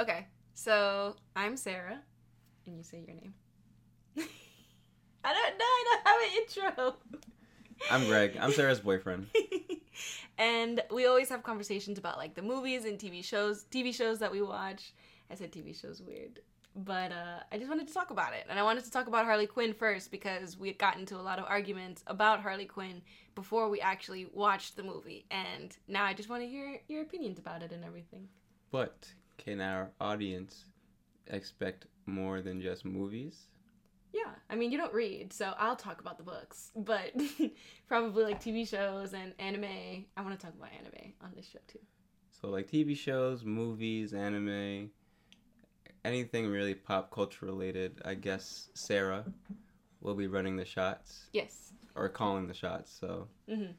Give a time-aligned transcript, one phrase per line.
[0.00, 2.00] Okay, so I'm Sarah,
[2.66, 3.34] and you say your name.
[5.24, 5.64] I don't know.
[5.64, 6.96] I don't have an intro.
[7.92, 8.36] I'm Greg.
[8.40, 9.28] I'm Sarah's boyfriend.
[10.38, 14.32] and we always have conversations about like the movies and TV shows, TV shows that
[14.32, 14.94] we watch.
[15.30, 16.40] I said TV shows weird,
[16.74, 19.26] but uh, I just wanted to talk about it, and I wanted to talk about
[19.26, 23.00] Harley Quinn first because we had gotten into a lot of arguments about Harley Quinn
[23.36, 27.38] before we actually watched the movie, and now I just want to hear your opinions
[27.38, 28.26] about it and everything.
[28.72, 29.06] But
[29.44, 30.64] can our audience
[31.26, 33.46] expect more than just movies?
[34.12, 37.12] Yeah, I mean, you don't read, so I'll talk about the books, but
[37.88, 40.06] probably like TV shows and anime.
[40.16, 41.80] I want to talk about anime on this show too.
[42.30, 44.90] So, like TV shows, movies, anime,
[46.04, 49.24] anything really pop culture related, I guess Sarah
[50.00, 51.26] will be running the shots.
[51.32, 51.72] Yes.
[51.96, 52.96] Or calling the shots.
[52.98, 53.72] So, mm-hmm.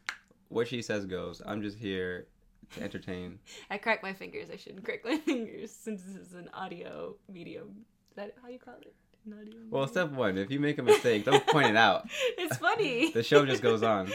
[0.49, 1.41] what she says goes.
[1.45, 2.27] I'm just here
[2.71, 3.39] to entertain.
[3.69, 4.49] I crack my fingers.
[4.51, 7.85] I shouldn't crack my fingers since this is an audio medium.
[8.09, 8.93] Is that how you call it?
[9.25, 9.59] An audio.
[9.69, 12.07] Well, step one, if you make a mistake, don't point it out.
[12.37, 13.11] It's funny.
[13.13, 14.11] the show just goes on.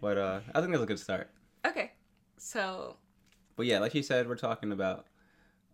[0.00, 1.28] But uh, I think that's a good start.
[1.66, 1.90] Okay.
[2.36, 2.96] So.
[3.56, 5.06] But yeah, like you said, we're talking about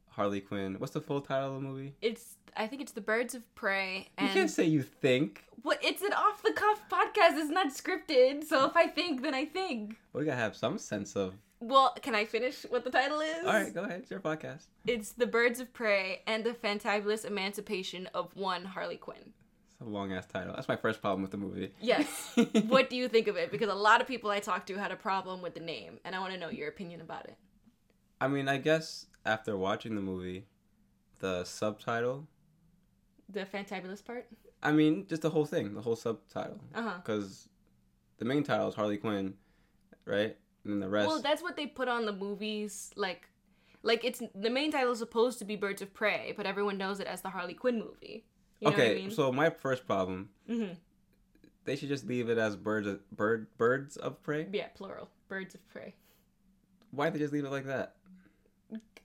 [0.09, 0.77] Harley Quinn.
[0.79, 1.95] What's the full title of the movie?
[2.01, 4.09] It's I think it's The Birds of Prey.
[4.19, 4.29] And...
[4.29, 5.45] You can't say you think.
[5.63, 5.79] What?
[5.83, 7.39] It's an off the cuff podcast.
[7.39, 8.45] It's not scripted.
[8.45, 9.97] So if I think, then I think.
[10.13, 13.45] Well, you gotta have some sense of well, can I finish what the title is?
[13.45, 14.01] All right, go ahead.
[14.01, 14.67] It's your podcast.
[14.87, 19.33] It's The Birds of Prey and the Fantabulous Emancipation of One Harley Quinn.
[19.67, 20.55] It's a long ass title.
[20.55, 21.73] That's my first problem with the movie.
[21.81, 22.07] Yes.
[22.69, 23.51] what do you think of it?
[23.51, 26.15] Because a lot of people I talked to had a problem with the name, and
[26.15, 27.37] I want to know your opinion about it.
[28.21, 30.47] I mean, I guess after watching the movie,
[31.19, 32.29] the subtitle.
[33.29, 34.27] The Fantabulous part?
[34.63, 36.61] I mean, just the whole thing, the whole subtitle.
[36.75, 36.95] Uh huh.
[36.99, 37.49] Because
[38.19, 39.35] the main title is Harley Quinn,
[40.05, 40.37] right?
[40.65, 41.09] And the rest.
[41.09, 42.91] Well, that's what they put on the movies.
[42.97, 43.29] Like,
[43.83, 47.01] like it's the main title is supposed to be Birds of Prey, but everyone knows
[47.01, 48.25] it as the Harley Quinn movie.
[48.61, 49.11] You know okay, I mean?
[49.11, 50.31] so my first problem.
[50.49, 50.75] Mm-hmm.
[51.65, 54.47] They should just leave it as birds of bird birds of prey.
[54.53, 55.11] Yeah, plural.
[55.29, 55.95] Birds of prey.
[56.91, 57.95] Why'd they just leave it like that?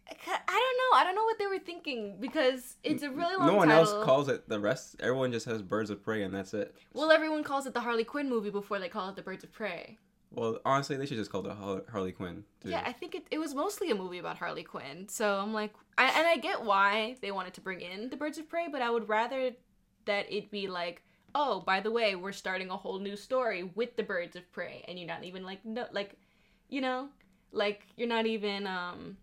[0.07, 0.97] I don't know.
[0.97, 3.47] I don't know what they were thinking because it's a really long.
[3.47, 3.95] No one title.
[3.95, 4.95] else calls it the rest.
[4.99, 6.75] Everyone just has Birds of Prey, and that's it.
[6.93, 9.51] Well, everyone calls it the Harley Quinn movie before they call it the Birds of
[9.51, 9.97] Prey.
[10.33, 12.43] Well, honestly, they should just call it Harley Quinn.
[12.61, 12.69] Too.
[12.69, 15.07] Yeah, I think it, it was mostly a movie about Harley Quinn.
[15.07, 18.37] So I'm like, I, and I get why they wanted to bring in the Birds
[18.39, 19.51] of Prey, but I would rather
[20.05, 21.03] that it be like,
[21.35, 24.83] oh, by the way, we're starting a whole new story with the Birds of Prey,
[24.87, 26.15] and you're not even like, no, like,
[26.67, 27.09] you know,
[27.51, 29.17] like you're not even um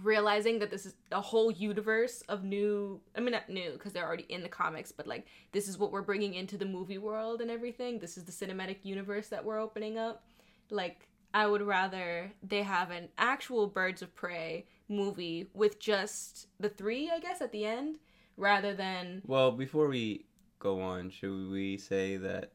[0.00, 4.06] realizing that this is a whole universe of new i mean not new because they're
[4.06, 7.40] already in the comics but like this is what we're bringing into the movie world
[7.40, 7.98] and everything.
[7.98, 10.24] This is the cinematic universe that we're opening up.
[10.70, 16.68] Like i would rather they have an actual birds of prey movie with just the
[16.68, 17.98] three i guess at the end
[18.36, 20.24] rather than well before we
[20.58, 22.52] go on should we say that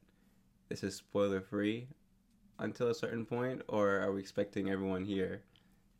[0.69, 1.87] this is spoiler free
[2.59, 5.41] until a certain point or are we expecting everyone here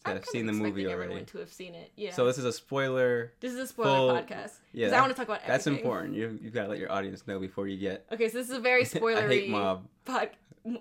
[0.06, 1.04] to have seen the movie already.
[1.04, 1.92] Everyone to have seen it.
[1.96, 2.14] Yeah.
[2.14, 3.34] So this is a spoiler.
[3.40, 4.54] This is a spoiler full, podcast.
[4.74, 4.96] Yeah.
[4.96, 5.42] I want to talk about.
[5.42, 5.48] Everything.
[5.48, 6.16] That's important.
[6.16, 8.06] You you gotta let your audience know before you get.
[8.12, 9.18] Okay, so this is a very spoilery.
[9.26, 9.88] I hate mob.
[10.06, 10.30] Pod...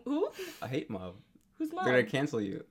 [0.04, 0.30] Who?
[0.62, 1.14] I hate mob.
[1.58, 1.84] Who's mob?
[1.84, 2.64] They're gonna cancel you.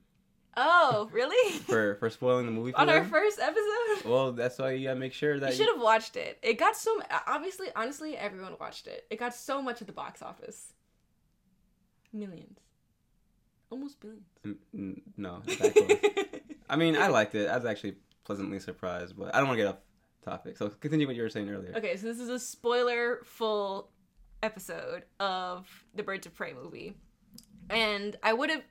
[0.56, 1.58] Oh, really?
[1.66, 2.96] for for spoiling the movie on them?
[2.96, 4.08] our first episode.
[4.08, 6.38] Well, that's why you gotta make sure that you should have watched it.
[6.42, 9.04] It got so obviously, honestly, everyone watched it.
[9.10, 10.72] It got so much at the box office.
[12.12, 12.58] Millions,
[13.70, 14.26] almost billions.
[14.74, 15.42] N- no,
[16.68, 17.48] I mean, I liked it.
[17.48, 19.78] I was actually pleasantly surprised, but I don't want to get off
[20.22, 20.56] topic.
[20.56, 21.72] So continue what you were saying earlier.
[21.76, 23.90] Okay, so this is a spoiler full
[24.42, 26.94] episode of the Birds of Prey movie.
[27.70, 28.62] And I would have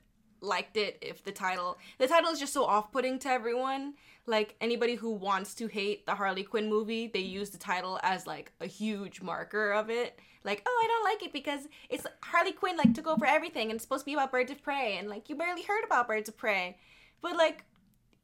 [0.45, 3.93] liked it if the title the title is just so off-putting to everyone
[4.27, 8.25] like anybody who wants to hate the harley quinn movie they use the title as
[8.25, 12.51] like a huge marker of it like oh i don't like it because it's harley
[12.51, 15.09] quinn like took over everything and it's supposed to be about birds of prey and
[15.09, 16.77] like you barely heard about birds of prey
[17.21, 17.63] but like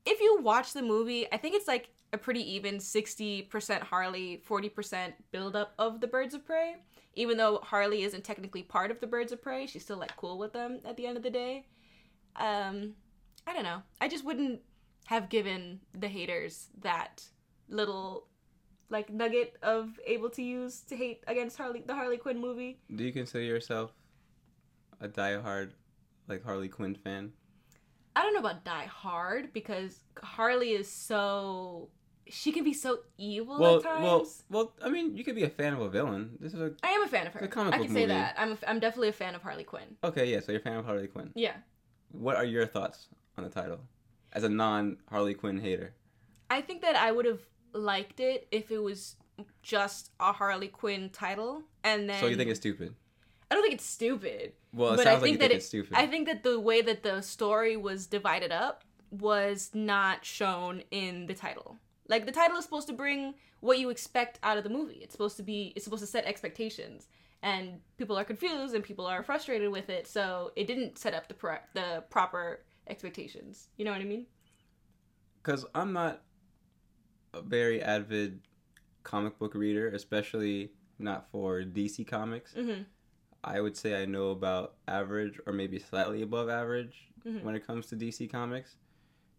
[0.05, 5.13] if you watch the movie, I think it's like a pretty even 60% Harley, 40%
[5.31, 6.75] buildup of the Birds of Prey.
[7.15, 10.37] Even though Harley isn't technically part of the Birds of Prey, she's still like cool
[10.37, 11.65] with them at the end of the day.
[12.35, 12.93] Um,
[13.47, 13.81] I don't know.
[13.99, 14.61] I just wouldn't
[15.05, 17.23] have given the haters that
[17.67, 18.27] little
[18.89, 22.79] like nugget of able to use to hate against Harley the Harley Quinn movie.
[22.93, 23.91] Do you consider yourself
[24.99, 25.71] a diehard
[26.27, 27.31] like Harley Quinn fan?
[28.15, 31.89] I don't know about Die Hard because Harley is so
[32.27, 34.43] she can be so evil well, at times.
[34.49, 36.37] Well, well, I mean, you could be a fan of a villain.
[36.39, 37.41] This is a I am a fan of her.
[37.41, 38.35] A comic I can say that.
[38.37, 39.97] I'm a, I'm definitely a fan of Harley Quinn.
[40.03, 41.31] Okay, yeah, so you're a fan of Harley Quinn.
[41.35, 41.55] Yeah.
[42.11, 43.79] What are your thoughts on the title
[44.33, 45.93] as a non Harley Quinn hater?
[46.49, 47.41] I think that I would have
[47.73, 49.15] liked it if it was
[49.63, 52.19] just a Harley Quinn title, and then.
[52.19, 52.93] So you think it's stupid?
[53.49, 54.53] I don't think it's stupid.
[54.73, 55.93] Well, it but sounds I like think you that think it, it's stupid.
[55.93, 61.25] I think that the way that the story was divided up was not shown in
[61.25, 61.77] the title.
[62.07, 64.99] Like the title is supposed to bring what you expect out of the movie.
[65.01, 67.07] It's supposed to be it's supposed to set expectations.
[67.43, 71.27] And people are confused and people are frustrated with it, so it didn't set up
[71.27, 73.69] the pro- the proper expectations.
[73.77, 74.25] You know what I mean?
[75.43, 76.21] because I'm not
[77.33, 78.41] a very avid
[79.01, 82.53] comic book reader, especially not for DC comics.
[82.53, 82.85] Mhm.
[83.43, 87.41] I would say I know about average or maybe slightly above average Mhm.
[87.41, 88.75] when it comes to DC comics.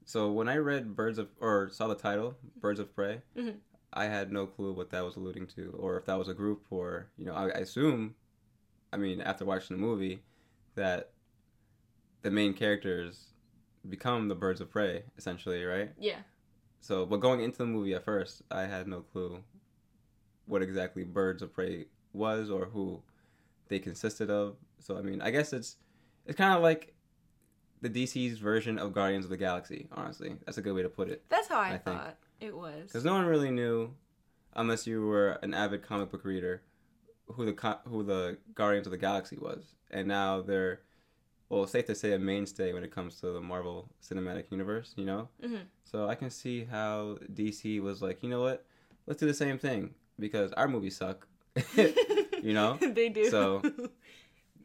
[0.05, 3.61] So when I read Birds of or saw the title Birds of Prey, Mhm.
[3.93, 6.65] I had no clue what that was alluding to, or if that was a group,
[6.71, 8.15] or you know, I, I assume,
[8.93, 10.23] I mean, after watching the movie,
[10.75, 11.11] that
[12.23, 13.27] the main characters
[13.89, 15.91] become the Birds of Prey, essentially, right?
[15.99, 16.19] Yeah.
[16.81, 19.43] So, but going into the movie at first, I had no clue
[20.47, 23.03] what exactly Birds of Prey was or who
[23.69, 24.57] they consisted of.
[24.79, 25.77] So, I mean, I guess it's
[26.27, 26.95] it's kind of like
[27.83, 29.89] the DC's version of Guardians of the Galaxy.
[29.93, 31.23] Honestly, that's a good way to put it.
[31.29, 32.01] That's how I, I think.
[32.43, 32.85] It was.
[32.89, 33.95] Because no one really knew,
[34.55, 36.63] unless you were an avid comic book reader,
[37.29, 40.81] who the co- who the Guardians of the Galaxy was, and now they're
[41.49, 44.95] well, safe to say a mainstay when it comes to the Marvel Cinematic Universe.
[44.97, 45.63] You know, Mhm.
[45.85, 48.65] so I can see how DC was like, you know what,
[49.07, 51.27] let's do the same thing because our movies suck.
[51.77, 53.29] you know, they do.
[53.31, 53.63] So-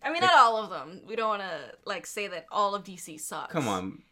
[0.03, 1.01] I mean, not all of them.
[1.07, 3.51] We don't want to like say that all of DC sucks.
[3.51, 4.03] come on,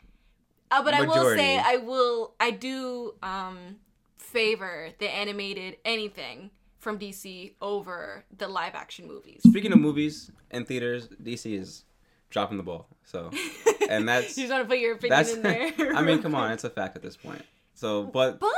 [0.72, 3.78] Uh, but I will say I will I do um
[4.18, 9.42] favor the animated anything from DC over the live action movies.
[9.48, 11.84] speaking of movies and theaters, DC is
[12.30, 12.88] dropping the ball.
[13.06, 13.32] So,
[13.90, 15.74] and that's you just want to put your opinion that's in there.
[15.96, 17.44] I mean, come on, it's a fact at this point.
[17.74, 18.50] So, but But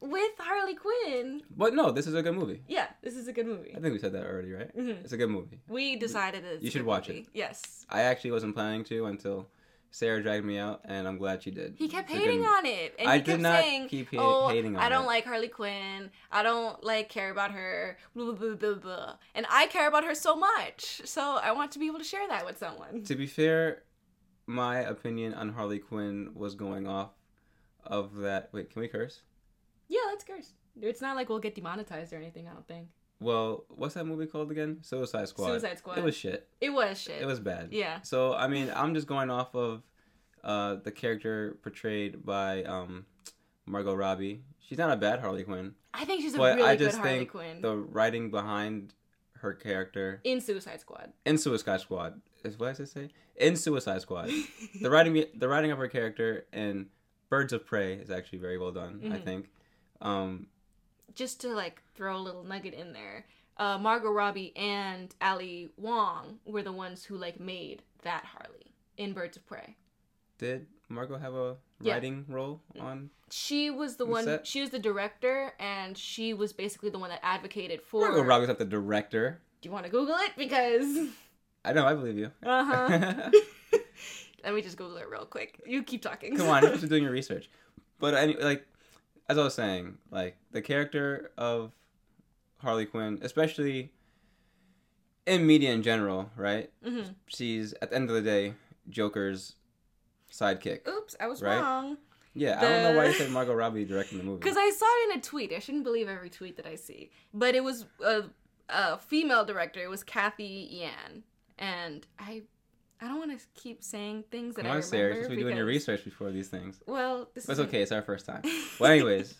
[0.00, 2.62] with Harley Quinn, but no, this is a good movie.
[2.68, 3.72] yeah, this is a good movie.
[3.76, 4.76] I think we said that already, right?
[4.76, 5.02] Mhm.
[5.02, 5.60] It's a good movie.
[5.68, 7.20] We decided it's You should watch movie.
[7.20, 7.26] it.
[7.32, 7.86] Yes.
[7.88, 9.48] I actually wasn't planning to until
[9.96, 11.76] Sarah dragged me out, and I'm glad she did.
[11.78, 14.48] He kept hating on it, and I he did kept not saying, keep ha- "Oh,
[14.48, 15.06] hating on I don't it.
[15.06, 16.10] like Harley Quinn.
[16.30, 19.16] I don't like care about her." Blah, blah, blah, blah.
[19.34, 22.28] And I care about her so much, so I want to be able to share
[22.28, 23.04] that with someone.
[23.04, 23.84] To be fair,
[24.46, 27.12] my opinion on Harley Quinn was going off
[27.82, 28.50] of that.
[28.52, 29.22] Wait, can we curse?
[29.88, 30.52] Yeah, let's curse.
[30.78, 32.46] It's not like we'll get demonetized or anything.
[32.46, 32.88] I don't think
[33.20, 34.78] Well, what's that movie called again?
[34.82, 35.46] Suicide Squad.
[35.48, 35.98] Suicide Squad.
[35.98, 36.48] It was shit.
[36.60, 37.20] it was shit.
[37.22, 37.68] It was bad.
[37.72, 38.00] Yeah.
[38.02, 39.82] So I mean, I'm just going off of
[40.44, 43.06] uh, the character portrayed by um,
[43.64, 44.42] Margot Robbie.
[44.60, 45.74] She's not a bad Harley Quinn.
[45.94, 48.92] I think she's a But really I good just Harley think Quinn the writing behind
[49.40, 51.12] her character in Suicide Squad.
[51.24, 53.08] in Suicide Squad is what it say?
[53.36, 54.30] In Suicide Squad,
[54.80, 56.86] the writing the writing of her character in
[57.30, 59.00] Birds of Prey is actually very well done.
[59.04, 59.24] I Mhm.
[59.24, 59.50] think.
[60.00, 60.46] Um,
[61.16, 63.26] Just to like throw a little nugget in there,
[63.56, 69.12] uh, Margot Robbie and Ali Wong were the ones who like made that Harley in
[69.12, 69.76] Birds of Prey.
[70.38, 71.94] did Margot have a Yeah.
[71.94, 73.10] writing role on?
[73.30, 74.24] She was the The one.
[74.24, 74.46] set?
[74.46, 78.02] She was the director, and she was basically the one that advocated for.
[78.02, 79.40] Margot Robbie's not the director.
[79.62, 80.32] Do you want to Google it?
[80.36, 81.08] Because
[81.64, 81.84] I know.
[81.86, 82.30] I believe you.
[82.44, 83.30] uh huh.
[84.44, 85.60] Let me just Google it real quick.
[85.66, 86.36] You keep talking.
[86.36, 87.48] Come on, you're just doing your research.
[87.98, 88.64] But any like,
[89.28, 91.72] as I was saying, like the character of
[92.58, 93.90] Harley Quinn, especially
[95.26, 96.70] in media in general, right?
[96.84, 98.54] hmm She's at the end of the day
[98.88, 99.56] Joker's
[100.30, 100.86] sidekick.
[100.88, 101.60] Oops, I was Right?
[101.60, 101.98] wrong.
[102.34, 104.38] Yeah, I don't know why you The- said Margot Robbie directing the movie.
[104.42, 105.52] Because I saw it in a tweet.
[105.52, 107.10] I shouldn't believe every tweet that I see.
[107.32, 108.24] But it was a,
[108.68, 109.80] a female director.
[109.82, 111.22] It was Cathy Yan.
[111.58, 112.42] And I
[113.00, 114.86] I don't want to keep saying things that Come I on, remember.
[114.96, 116.80] Sarah, just be doing your research before these things.
[116.86, 117.82] Well, this But is okay.
[117.82, 118.42] It's our first time.
[118.80, 119.34] Well, anyways,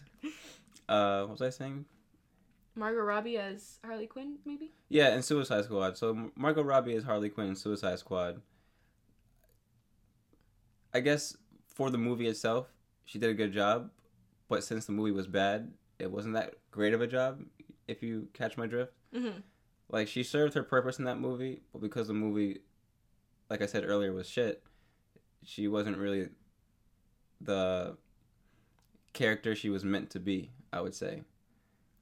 [0.89, 1.85] uh, what was I saying?
[2.75, 4.73] Margot Robbie as Harley Quinn, maybe?
[4.91, 5.97] Yeah, in Suicide Squad.
[5.97, 8.43] So Margot Robbie is Harley Quinn in Suicide Squad.
[10.95, 11.37] I guess
[11.67, 12.69] for the movie itself,
[13.05, 13.91] she did a good job,
[14.49, 17.43] but since the movie was bad, it wasn't that great of a job.
[17.89, 19.39] If you catch my drift, Mm-hmm.
[19.89, 22.61] like she served her purpose in that movie, but because the movie,
[23.50, 24.62] like I said earlier, was shit,
[25.43, 26.29] she wasn't really
[27.41, 27.97] the
[29.12, 30.50] character she was meant to be.
[30.73, 31.23] I would say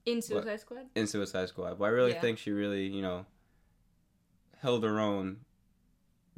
[0.06, 0.86] In Suicide Squad?
[0.94, 1.78] in Suicide Squad.
[1.78, 2.20] But I really Yeah.
[2.20, 3.26] think she really, you know,
[4.58, 5.44] held her own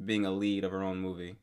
[0.03, 1.37] being a lead of her own movie.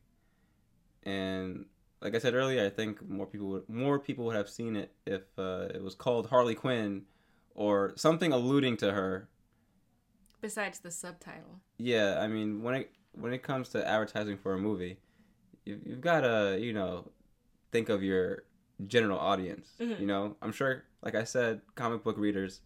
[1.03, 1.65] And
[2.01, 4.93] like I said earlier, I think more people would more people would have seen it
[5.05, 7.03] if uh, it was called Harley Quinn
[7.53, 9.27] or something alluding to her.
[10.41, 11.61] Besides the subtitle.
[11.77, 14.97] Yeah, I mean when it when it comes to advertising for a movie,
[15.65, 17.09] you, you've got to you know
[17.71, 18.43] think of your
[18.87, 19.69] general audience.
[19.79, 19.99] Mhm.
[19.99, 22.61] You know, I'm sure, like I said, comic book readers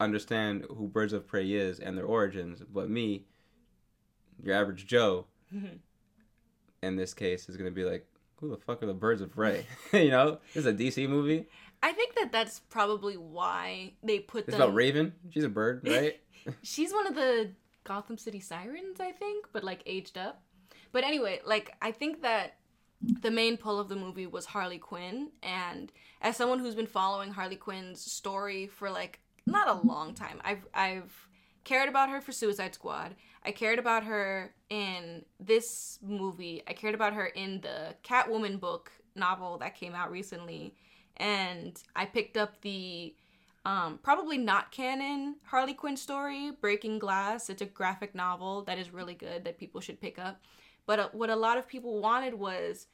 [0.00, 3.24] understand who Birds of Prey is and their origins, but me,
[4.42, 5.26] your average Joe,
[6.82, 9.66] in this case, is gonna be like, who the fuck are the Birds of Prey?
[9.92, 11.46] you know, this is a DC movie.
[11.82, 14.60] I think that that's probably why they put It's them.
[14.62, 15.12] about Raven.
[15.30, 16.20] She's a bird, right?
[16.62, 17.50] She's one of the
[17.88, 20.42] Gotham City Sirens, I think, but like aged up.
[20.92, 22.56] But anyway, like I think that
[23.00, 25.90] the main pull of the movie was Harley Quinn, and
[26.20, 30.66] as someone who's been following Harley Quinn's story for like not a long time, I've
[30.74, 31.28] I've
[31.64, 33.14] cared about her for Suicide Squad.
[33.42, 36.62] I cared about her in this movie.
[36.68, 40.74] I cared about her in the Catwoman book novel that came out recently,
[41.16, 43.14] and I picked up the
[43.68, 47.50] um, probably not canon Harley Quinn story, Breaking Glass.
[47.50, 50.40] It's a graphic novel that is really good that people should pick up.
[50.86, 52.86] But uh, what a lot of people wanted was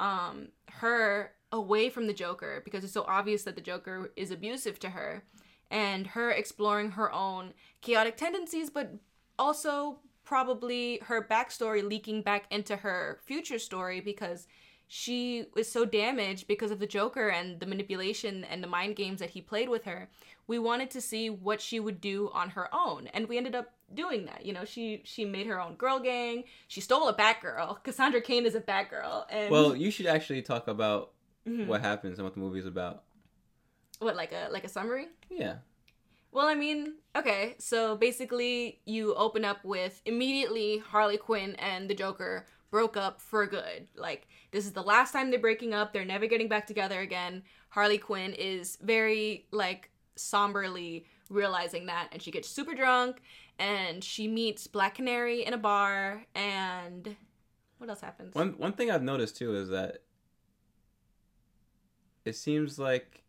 [0.00, 4.80] um, her away from the Joker because it's so obvious that the Joker is abusive
[4.80, 5.22] to her,
[5.70, 8.94] and her exploring her own chaotic tendencies, but
[9.38, 14.48] also probably her backstory leaking back into her future story because
[14.88, 19.18] she was so damaged because of the Joker and the manipulation and the mind games
[19.20, 20.08] that he played with her.
[20.46, 23.72] We wanted to see what she would do on her own, and we ended up
[23.92, 24.46] doing that.
[24.46, 26.44] You know, she she made her own girl gang.
[26.68, 27.82] She stole a Batgirl.
[27.82, 31.12] Cassandra Cain is a Batgirl, and well, you should actually talk about
[31.46, 31.66] Mhm.
[31.66, 33.02] what happens and what the movie's about.
[33.98, 35.08] what like a like a summary.
[35.30, 35.56] Yeah.
[36.32, 41.94] Well, I mean, okay, so basically, you open up with immediately Harley Quinn and the
[41.94, 43.86] Joker broke up for good.
[43.96, 47.42] Like, this is the last time they're breaking up, they're never getting back together again.
[47.68, 53.22] Harley Quinn is very, like, somberly realizing that, and she gets super drunk,
[53.58, 57.16] and she meets Black Canary in a bar, and
[57.78, 58.34] what else happens?
[58.34, 59.98] One one thing I've noticed too is that
[62.24, 63.22] it seems like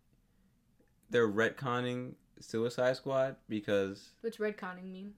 [1.10, 5.14] they're retconning Suicide Squad because What's retconning mean?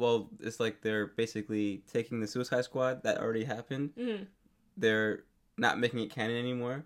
[0.00, 3.90] Well, it's like they're basically taking the Suicide Squad that already happened.
[3.96, 4.26] Mm.
[4.76, 5.24] They're
[5.56, 6.84] not making it canon anymore.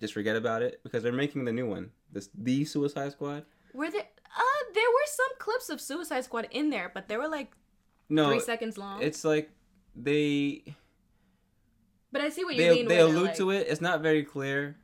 [0.00, 1.90] Just forget about it because they're making the new one.
[2.12, 3.44] This the Suicide Squad.
[3.72, 7.28] Were there, uh, there were some clips of Suicide Squad in there, but they were
[7.28, 7.52] like
[8.08, 9.00] No, three seconds long.
[9.02, 9.50] it's like
[9.94, 10.64] they
[12.12, 12.88] But I see what you they mean.
[12.88, 13.66] they allude like, to it.
[13.68, 14.76] It's not very clear.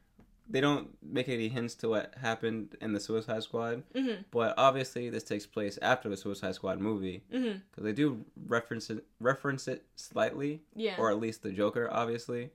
[0.48, 5.10] They don't make any hints to what happened in the Suicide Squad, Mhm, but obviously
[5.10, 9.84] this takes place after the Suicide Squad movie because they do reference it reference it
[9.96, 12.50] slightly, yeah, or at least the Joker, obviously.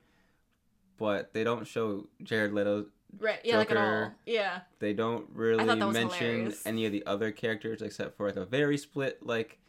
[0.97, 2.85] But they don't show Jared Leto.
[3.19, 4.15] right, yeah, like at all, Joker.
[4.25, 6.65] yeah, They don't really mention hilarious.
[6.65, 9.59] any of the other characters except for like a very split like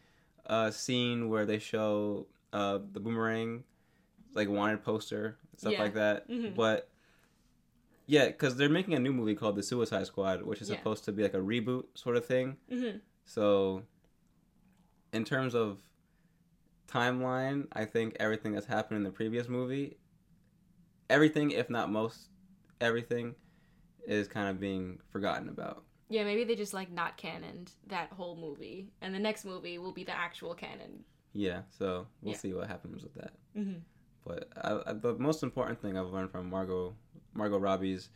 [0.45, 3.63] uh scene where they show uh the boomerang
[4.33, 5.81] like wanted poster stuff Yeah.
[5.81, 6.29] like that.
[6.29, 6.55] Mhm.
[6.55, 6.87] But
[8.05, 10.77] yeah, because they're making a new movie called The Suicide Squad, which is Yeah.
[10.77, 12.57] supposed to be like a reboot sort of thing.
[12.69, 13.83] hmm So,
[15.13, 15.77] in terms of
[16.87, 19.97] timeline, I think everything that's happened in the previous movie,
[21.09, 22.29] everything, if not most
[22.81, 23.35] everything,
[24.05, 25.83] is kind of being forgotten about.
[26.09, 26.23] yeah.
[26.23, 30.03] Maybe they just like not canoned that whole movie, and the next movie will be
[30.03, 31.05] the actual canon.
[31.31, 32.37] Yeah, so we'll Yeah.
[32.37, 33.33] see what happens with that.
[33.57, 33.79] Mm-hmm.
[34.25, 36.95] But I, I, the most important thing I've learned from Margot
[37.33, 38.09] Margot Robbie's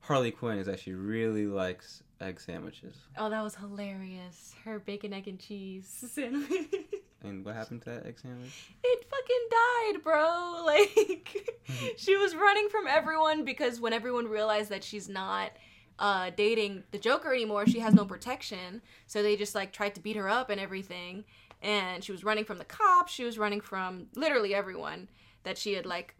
[0.00, 2.94] Harley Quinn is that she really likes egg sandwiches.
[3.16, 4.54] Oh, that was hilarious.
[4.64, 6.74] Her bacon, egg, and cheese sandwich.
[7.22, 8.72] And what happened to that egg sandwich?
[8.82, 10.46] it fucking died, bro.
[10.64, 11.50] Like
[11.96, 15.50] she was running from everyone because when everyone realized that she's not
[15.98, 18.80] uh, dating the Joker anymore, she has no protection.
[19.06, 21.24] So they just like tried to beat her up and everything.
[21.62, 23.12] And she was running from the cops.
[23.12, 25.08] She was running from literally everyone
[25.42, 26.14] that she had like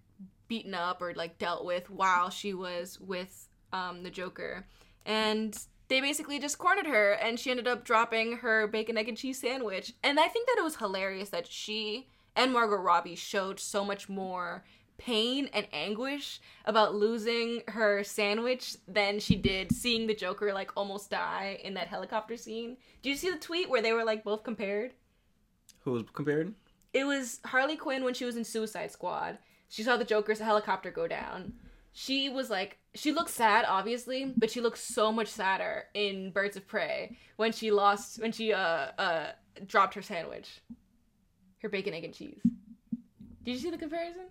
[0.51, 4.67] beaten up or like dealt with while she was with um, the Joker.
[5.07, 9.17] And they basically just cornered her and she ended up dropping her bacon, egg, and
[9.17, 9.95] cheese sandwich.
[10.05, 14.09] And I think that it was hilarious that she and Margot Robbie showed so much
[14.09, 14.63] more
[14.99, 21.11] pain and anguish about losing her sandwich than she did seeing the Joker like almost
[21.11, 22.77] die in that helicopter scene.
[23.03, 24.93] Did you see the tweet where they were like both compared?
[25.85, 26.55] Who was compared?
[26.93, 29.39] It was Harley Quinn when she was in Suicide Squad.
[29.71, 31.53] She saw the Joker's helicopter go down.
[31.93, 36.57] She was like, she looked sad, obviously, but she looked so much sadder in Birds
[36.57, 39.27] of Prey when she lost, when she uh uh
[39.67, 40.61] dropped her sandwich,
[41.63, 42.41] her bacon, egg, and cheese.
[43.45, 44.23] Did you see the comparison?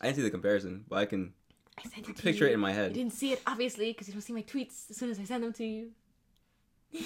[0.00, 1.32] I didn't see the comparison, but I can
[1.78, 2.50] I sent it picture you.
[2.50, 2.96] it in my head.
[2.96, 5.24] You didn't see it, obviously, because you don't see my tweets as soon as I
[5.24, 5.90] send them to you.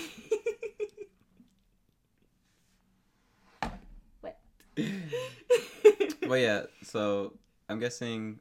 [4.22, 4.38] what?
[6.28, 7.34] But yeah, so
[7.68, 8.40] I'm guessing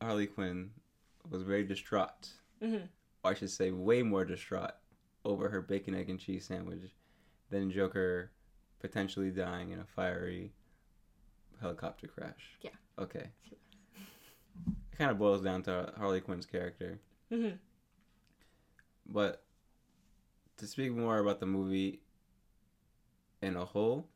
[0.00, 0.70] Harley Quinn
[1.30, 2.32] was very distraught,
[2.62, 2.88] Mhm.
[3.24, 4.72] or I should say, way more distraught
[5.24, 6.92] over her bacon, egg, and cheese sandwich
[7.50, 8.30] than Joker
[8.80, 10.52] potentially dying in a fiery
[11.60, 12.58] helicopter crash.
[12.60, 12.70] Yeah.
[12.98, 13.30] Okay.
[14.66, 17.00] It kind of boils down to Harley Quinn's character.
[17.30, 17.58] Mhm.
[19.06, 19.44] But
[20.58, 22.00] to speak more about the movie
[23.42, 24.08] in a whole,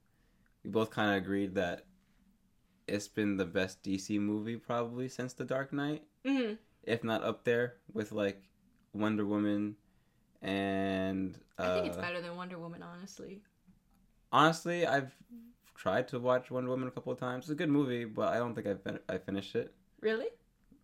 [0.62, 1.87] we both kind of agreed that
[2.88, 6.59] it's been the best DC movie probably since The Dark Knight, Mhm.
[6.83, 8.42] if not up there with like
[8.92, 9.76] Wonder Woman
[10.42, 11.37] and.
[11.59, 13.42] Uh, I think it's better than Wonder Woman, honestly.
[14.30, 15.14] Honestly, I've
[15.75, 17.45] tried to watch Wonder Woman a couple of times.
[17.45, 19.75] It's a good movie, but I don't think I fin- I finished it.
[20.00, 20.28] Really?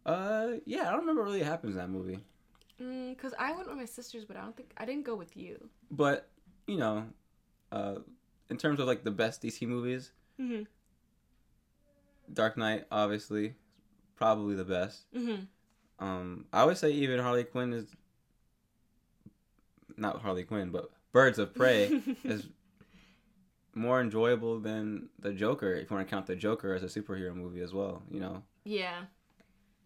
[0.06, 2.20] Uh, yeah, I don't remember what really happens in that movie.
[2.76, 5.36] Because Mm, I went with my sisters, but I don't think I didn't go with
[5.36, 5.70] you.
[5.90, 6.28] But
[6.66, 7.06] you know,
[7.70, 7.96] uh,
[8.50, 10.66] in terms of like the best DC movies, Mhm.
[12.32, 13.54] Dark Knight obviously
[14.16, 15.04] probably the best.
[15.14, 15.46] Mhm.
[15.98, 17.86] Um, I would say even Harley Quinn is
[19.96, 22.48] not Harley Quinn, but Birds of Prey is
[23.74, 25.74] more enjoyable than the Joker.
[25.74, 28.42] If you want to count the Joker as a superhero movie as well, you know.
[28.64, 29.04] yeah.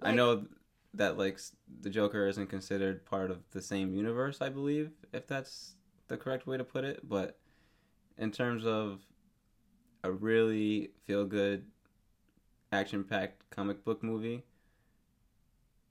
[0.00, 0.46] I know
[0.94, 1.40] that like
[1.80, 4.40] the Joker isn't considered part of the same universe.
[4.40, 5.74] I believe, if that's
[6.06, 7.00] the correct way to put it.
[7.08, 7.36] But
[8.16, 9.00] in terms of
[10.04, 11.66] a really feel good,
[12.72, 14.44] action packed comic book movie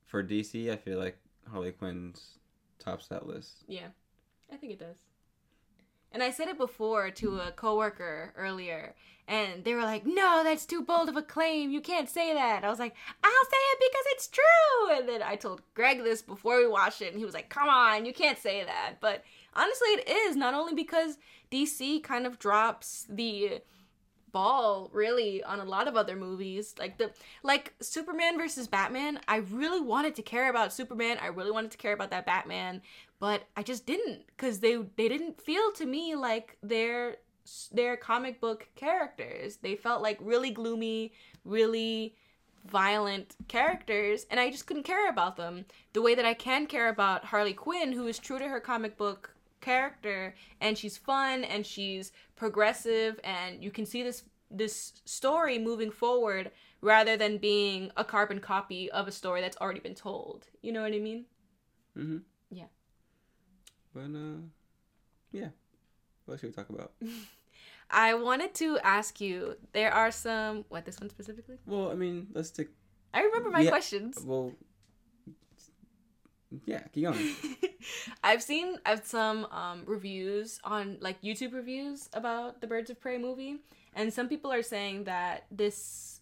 [0.05, 1.17] for DC, I feel like
[1.51, 2.39] Harley Quinn's
[2.79, 3.63] tops that list.
[3.67, 3.87] Yeah,
[4.51, 4.95] I think it does.
[6.11, 8.95] And I said it before to a coworker earlier,
[9.27, 11.69] and they were like, "No, that's too bold of a claim.
[11.69, 15.21] You can't say that." I was like, "I'll say it because it's true." And then
[15.21, 18.13] I told Greg this before we watched it, and he was like, "Come on, you
[18.13, 21.17] can't say that." But honestly, it is not only because
[21.51, 23.61] DC kind of drops the
[24.31, 26.75] ball really on a lot of other movies.
[26.77, 27.11] Like the
[27.43, 31.17] like superman versus batman i really wanted to care about superman.
[31.21, 32.81] I really wanted to care about that batman
[33.19, 37.17] but i just didn't because they they didn't feel to me like their
[37.71, 39.57] their comic book characters.
[39.57, 41.13] They felt like really gloomy
[41.45, 42.15] really
[42.65, 45.65] violent characters and i just couldn't care about them.
[45.93, 48.97] The way that i can care about harley quinn who is true to her comic
[48.97, 49.33] book
[49.71, 50.19] character
[50.63, 52.05] and she's fun and she's
[52.43, 54.19] progressive and you can see this
[54.63, 54.75] this
[55.05, 56.45] story moving forward
[56.81, 60.83] rather than being a carbon copy of a story that's already been told you know
[60.85, 61.21] what i mean
[61.97, 62.17] Mm-hmm.
[62.59, 62.69] Yeah.
[63.95, 64.39] But uh,
[65.39, 65.49] yeah.
[66.25, 66.91] What should we talk about?
[68.05, 69.33] i wanted to ask you
[69.73, 72.69] there are some what this one specifically Well, I mean, let's take.
[73.17, 73.73] i remember my Yeah.
[73.75, 74.51] questions Well,
[76.65, 77.19] yeah, keep going.
[78.23, 83.17] I've seen I've some um, reviews on like YouTube reviews about the Birds of Prey
[83.17, 83.57] movie,
[83.93, 86.21] and some people are saying that this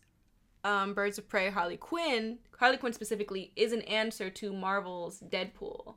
[0.64, 5.96] um, Birds of Prey Harley Quinn, Harley Quinn specifically, is an answer to Marvel's Deadpool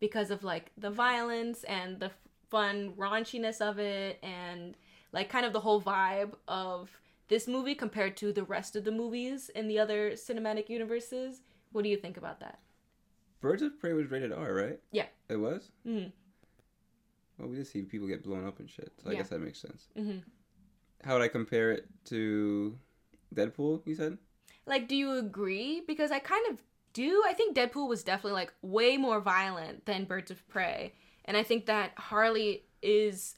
[0.00, 2.10] because of like the violence and the
[2.50, 4.76] fun raunchiness of it, and
[5.12, 6.90] like kind of the whole vibe of
[7.28, 11.40] this movie compared to the rest of the movies in the other cinematic universes.
[11.72, 12.58] What do you think about that?
[13.42, 14.80] Birds of Prey was rated R, right?
[14.92, 15.06] Yeah.
[15.28, 15.70] It was?
[15.86, 16.12] Mhm.
[17.38, 19.18] Well, we just see people get blown up and shit, so I Yeah.
[19.18, 19.88] guess that makes sense.
[19.96, 20.18] Mm-hmm.
[21.04, 22.78] How would I compare it to
[23.34, 24.16] Deadpool, you said?
[24.64, 25.80] Like, do you agree?
[25.86, 27.22] Because I kind of do.
[27.26, 31.42] I think Deadpool was definitely like way more violent than Birds of Prey, and I
[31.42, 33.34] think that Harley is.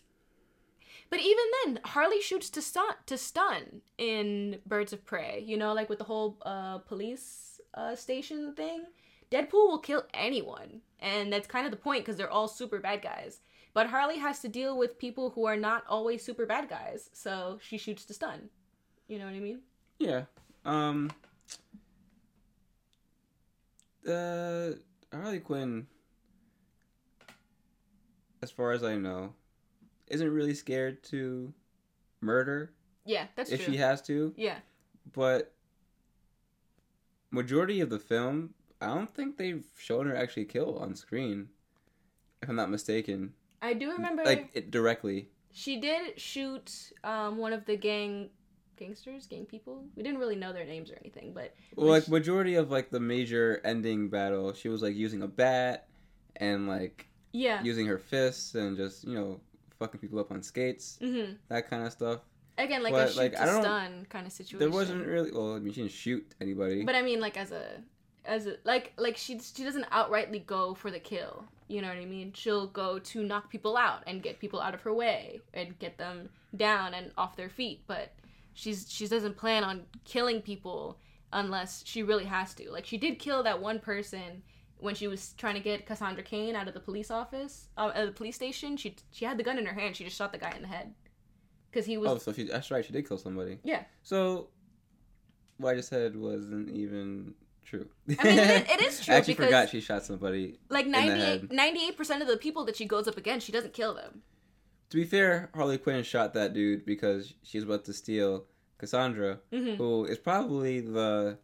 [1.09, 5.43] But even then, Harley shoots to stun to stun in Birds of Prey.
[5.47, 8.85] You know, like with the whole uh, police uh, station thing.
[9.31, 13.03] Deadpool will kill anyone, and that's kind of the point because they're all super bad
[13.03, 13.41] guys.
[13.73, 17.59] But Harley has to deal with people who are not always super bad guys, so
[17.63, 18.49] she shoots to stun.
[19.09, 19.61] You know what I mean?
[19.99, 20.23] Yeah.
[20.65, 21.11] Um.
[24.09, 24.73] Uh,
[25.13, 25.87] Harley Quinn,
[28.43, 29.33] as far as I know,
[30.09, 31.53] isn't really scared to
[32.21, 32.73] murder
[33.07, 33.73] Yeah, that's if true.
[33.75, 34.35] she has to.
[34.37, 34.59] yeah.
[35.13, 35.53] but
[37.31, 41.49] majority of the film i don't think they've shown her actually kill on screen
[42.43, 47.53] if i'm not mistaken I do remember like it directly she did shoot um, one
[47.55, 48.29] of the gang
[48.77, 49.85] gangsters, gang people.
[49.97, 52.91] We didn't really know their names or anything, but well like Which- majority of like
[52.91, 55.87] the major ending battle she was like using a bat
[56.37, 57.63] and like yeah.
[57.63, 59.41] using her fists and just you know
[59.79, 62.21] fucking people up on skates hmm that kind of stuff
[62.59, 64.59] Again, like a shoot like, to stun kind of situation.
[64.61, 67.51] there wasn't really well i mean she didn't shoot anybody But I mean, like as
[67.51, 67.83] a
[68.25, 71.45] as a like like she she doesn't outrightly go for the kill.
[71.69, 72.33] You know what I mean?
[72.35, 75.97] She'll go to knock people out and get people out of her way and get
[75.97, 77.83] them down and off their feet.
[77.87, 78.13] But
[78.53, 80.99] she's she doesn't plan on killing people
[81.33, 82.71] unless she really has to.
[82.71, 84.43] Like she did kill that one person
[84.79, 88.07] when she was trying to get Cassandra Cain out of the police office, uh, at
[88.07, 88.77] the police station.
[88.77, 89.97] She she had the gun in her hand.
[89.97, 90.95] She just shot the guy in the head
[91.71, 92.11] because he was.
[92.11, 92.85] Oh, so she, that's right.
[92.85, 93.59] She did kill somebody.
[93.65, 93.85] Yeah.
[94.03, 94.49] So
[95.59, 97.89] what I just said wasn't even true.
[98.19, 100.59] I mean, it, it is true I actually because forgot she shot somebody.
[100.69, 101.97] like the 98 head.
[101.97, 104.23] percent of the people that she goes up against, she doesn't kill them.
[104.91, 108.45] To be fair, Harley Quinn shot that dude because she's about to steal
[108.79, 111.39] Cassandra, hmm who is probably the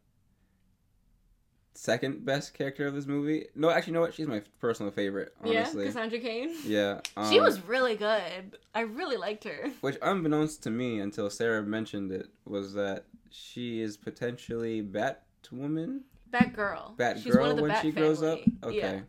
[1.75, 3.47] second best character of this movie.
[3.55, 4.15] No, actually, you know what?
[4.15, 5.33] She's my personal favorite.
[5.45, 6.55] Yeah, Honestly, Cassandra Cain.
[6.65, 7.01] yeah.
[7.31, 8.59] she um, was really good.
[8.75, 9.71] I really liked her.
[9.81, 16.01] which unbeknownst to me until Sarah mentioned it was that she is potentially Batwoman,
[16.33, 17.23] Batgirl.
[17.23, 18.39] She's one of the when Bat she grows up.
[18.65, 18.77] Okay.
[18.77, 19.01] Yeah.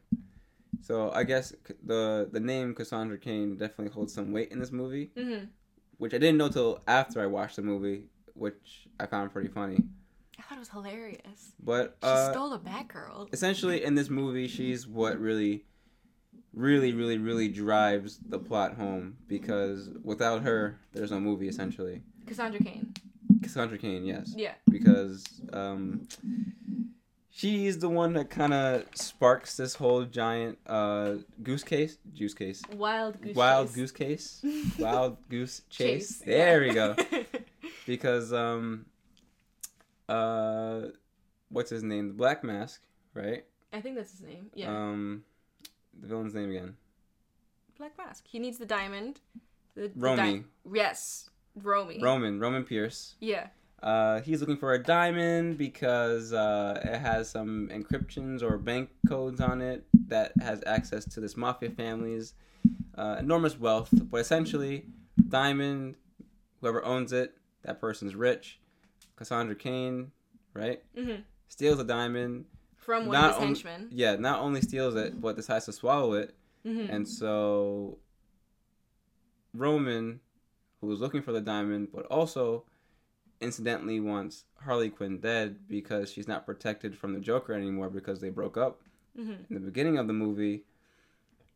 [0.81, 1.53] So I guess
[1.83, 5.45] the the name Cassandra Cain definitely holds some weight in this movie, hmm
[5.97, 9.83] which I didn't know till after I watched the movie, which I found pretty funny.
[10.39, 11.53] I thought it was hilarious.
[11.63, 13.31] But She uh, stole a Batgirl.
[13.31, 15.65] essentially in this movie she's what really
[16.53, 22.59] really really really drives the plot home because without her there's no movie essentially Cassandra
[22.59, 22.93] Cain.
[23.43, 24.55] cassandra Cain, yes Yeah.
[24.69, 26.07] because um
[27.31, 32.61] she's the one that kind of sparks this whole giant uh goose case juice case
[32.73, 33.75] Wild Goose wild Chase.
[33.75, 34.45] goose case
[34.79, 36.25] wild goose chase, Chase.
[36.25, 36.95] there we go
[37.87, 38.85] because um
[40.09, 40.81] uh
[41.49, 42.81] what's his name the black mask
[43.13, 44.47] right I think that's his name.
[44.53, 44.67] Yeah.
[44.69, 45.23] um,
[45.97, 46.75] the villain's name again.
[47.77, 48.25] Black Mask.
[48.27, 49.21] He needs the diamond.
[49.75, 50.39] The, the Romy.
[50.39, 51.29] di- yes.
[51.55, 52.01] Romy.
[52.03, 52.37] Roman.
[52.41, 53.15] Roman Pierce.
[53.21, 53.47] Yeah.
[53.81, 59.41] Uh, he's looking for a diamond because uh, it has some encryptions or bank codes
[59.41, 62.33] on it that has access to this mafia family's
[62.95, 63.89] uh, enormous wealth.
[63.91, 64.85] But essentially,
[65.29, 65.95] diamond,
[66.59, 68.59] whoever owns it, that person's rich.
[69.15, 70.11] Cassandra Cain,
[70.53, 70.81] right?
[70.95, 71.21] Mm-hmm.
[71.47, 72.45] Steals a diamond.
[72.77, 73.89] From one Not of his on- henchmen.
[73.91, 76.35] Yeah, not only steals it, but decides to swallow it.
[76.63, 77.97] hmm And so
[79.53, 80.19] Roman,
[80.79, 82.63] who was looking for the diamond, but also
[83.41, 88.29] incidentally wants Harley Quinn dead because she's not protected from the Joker anymore because they
[88.29, 88.81] broke up
[89.15, 90.63] hmm in the beginning of the movie,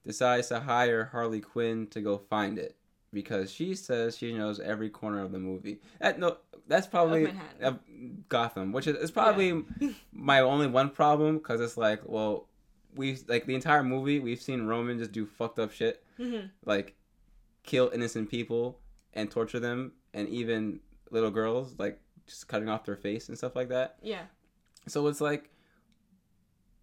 [0.06, 2.76] decides to hire Harley Quinn to go find it
[3.14, 5.80] because she says she knows every corner of the movie.
[6.02, 8.24] That, no, that's probably Manhattan.
[8.28, 9.64] Gotham, which is, is probably
[10.12, 12.48] my only one problem because it's like, well,
[12.94, 16.96] we like the entire movie we've seen Roman just do fucked up shit, hmm like
[17.64, 18.80] kill innocent people
[19.14, 23.56] and torture them, and even little girls, like just cutting off their face and stuff
[23.56, 23.98] like that.
[24.02, 24.24] Yeah.
[24.88, 25.50] So it's like,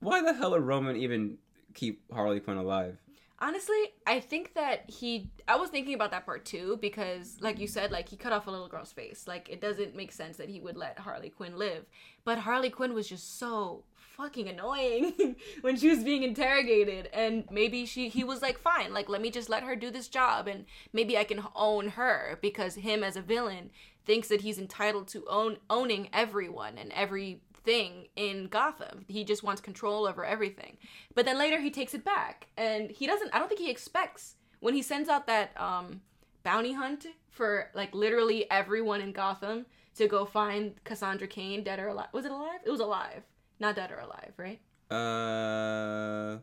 [0.00, 1.38] why the hell would Roman even
[1.74, 2.98] keep Harley Quinn alive?
[3.38, 5.30] Honestly, I think that he.
[5.48, 8.46] I was thinking about that part too because, like you said, like he cut off
[8.46, 9.26] a little girl's face.
[9.26, 11.87] Like it doesn't make sense that he would let Harley Quinn live.
[12.24, 13.82] But Harley Quinn was just so
[14.16, 19.09] fucking annoying when she was being interrogated, and maybe she he was like, fine, like
[19.09, 22.77] let me just let her do this job, and maybe I can own her because
[22.77, 23.70] him as a villain
[24.05, 29.05] thinks that he's entitled to own owning everyone and everything in Gotham.
[29.09, 30.79] He just wants control over everything.
[31.14, 34.37] But then later he takes it back and he doesn't I don't think he expects
[34.61, 36.01] when he sends out that um
[36.42, 41.88] bounty hunt for like literally everyone in Gotham to go find Cassandra Cain dead or
[41.88, 42.09] alive.
[42.12, 42.61] Was it alive?
[42.64, 43.22] It was alive.
[43.62, 44.61] Not dead or alive, right?
[44.90, 46.38] Uh,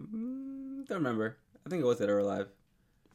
[0.00, 1.36] mm, don't remember.
[1.66, 2.48] I think it was dead or alive,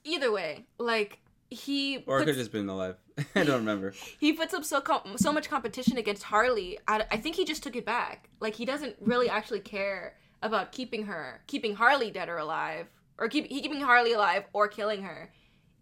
[0.04, 1.17] Either way, like
[1.50, 2.96] he or it could just been alive.
[3.36, 3.96] I don't remember.
[4.19, 6.78] he puts up so com- so much competition against Harley.
[6.88, 8.30] I, I think he just took it back.
[8.39, 12.86] Like he doesn't really actually care about keeping her, keeping Harley dead or alive,
[13.17, 15.32] or keep he keeping Harley alive or killing her.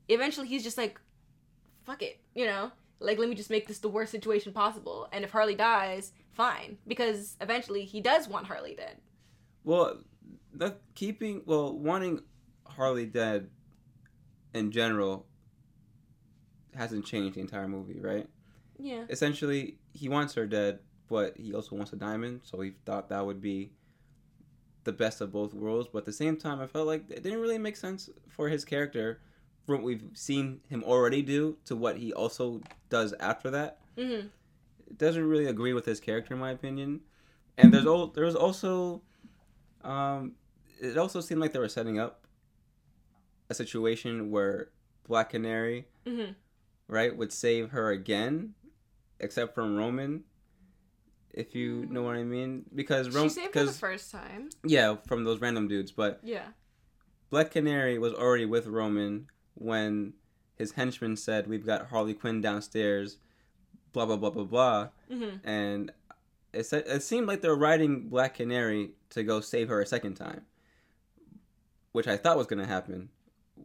[0.08, 1.02] Eventually, he's just like,
[1.84, 2.72] "Fuck it," you know.
[3.02, 5.10] Like, let me just make this the worst situation possible.
[5.12, 8.98] And if Harley dies, fine, because eventually he does want Harley dead.
[9.64, 10.00] Well,
[10.54, 12.22] the keeping well wanting
[12.66, 13.50] Harley dead
[14.54, 15.26] in general
[16.76, 18.28] hasn't changed the entire movie, right?
[18.78, 19.06] Yeah.
[19.10, 23.26] Essentially, he wants her dead, but he also wants a diamond, so he thought that
[23.26, 23.72] would be
[24.84, 25.90] the best of both worlds.
[25.92, 28.64] But at the same time, I felt like it didn't really make sense for his
[28.64, 29.22] character
[29.66, 33.80] from what we've seen him already do to what he also does after that.
[33.98, 34.28] hmm
[34.88, 37.00] it doesn't really agree with his character in my opinion.
[37.58, 39.02] And there's al- there was also
[39.84, 40.34] um
[40.82, 42.28] it also seemed like they were setting up
[43.50, 44.70] a situation where
[45.08, 46.32] Black Canary, hmm
[46.88, 48.54] right, would save her again
[49.20, 50.24] except from Roman.
[51.34, 54.50] If you know what I mean, because She Roman, saved her the first time.
[54.66, 55.92] yeah, from those random dudes.
[55.94, 56.48] But Yeah.
[57.30, 60.14] Black Canary was already with Roman when
[60.56, 63.18] his henchman said, "We've got Harley Quinn downstairs."
[63.94, 65.92] Blah blah blah blah blah hmm and
[66.54, 69.86] it said it seemed like they were riding Black Canary to go save her a
[69.86, 70.44] second time,
[71.92, 73.10] which I thought was going to happen,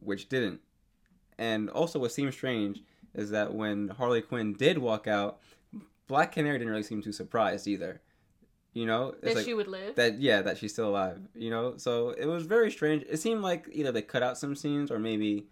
[0.00, 0.60] which didn't.
[1.38, 2.82] And also, what seems strange
[3.14, 5.38] is that when Harley Quinn did walk out,
[6.06, 8.00] Black Canary didn't really seem too surprised either.
[8.72, 9.94] You know, it's that like she would live.
[9.96, 11.18] that yeah, that she's still alive.
[11.34, 13.04] You know, so it was very strange.
[13.08, 15.46] It seemed like either they cut out some scenes or maybe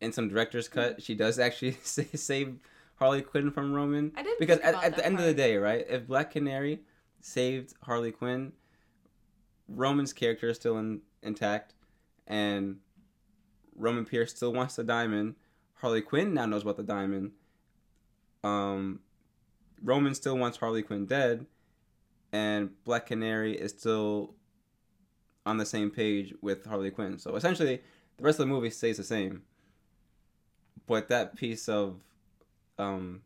[0.00, 2.56] in some director's cut she does actually sa- save
[2.96, 4.12] Harley Quinn from Roman.
[4.16, 5.86] I didn't because at, at the end of the day, right?
[5.88, 6.80] If Black Canary
[7.20, 8.52] saved Harley Quinn,
[9.68, 11.74] Roman's character is still in, intact,
[12.26, 12.76] and
[13.74, 15.36] Roman Pierce still wants the diamond.
[15.76, 17.32] Harley Quinn now knows about the diamond.
[18.44, 19.00] Um,
[19.82, 21.46] Roman still wants Harley Quinn dead,
[22.32, 24.34] and Black Canary is still
[25.46, 27.18] on the same page with Harley Quinn.
[27.18, 27.80] So essentially,
[28.18, 29.42] the rest of the movie stays the same,
[30.86, 31.96] but that piece of
[32.78, 33.22] um,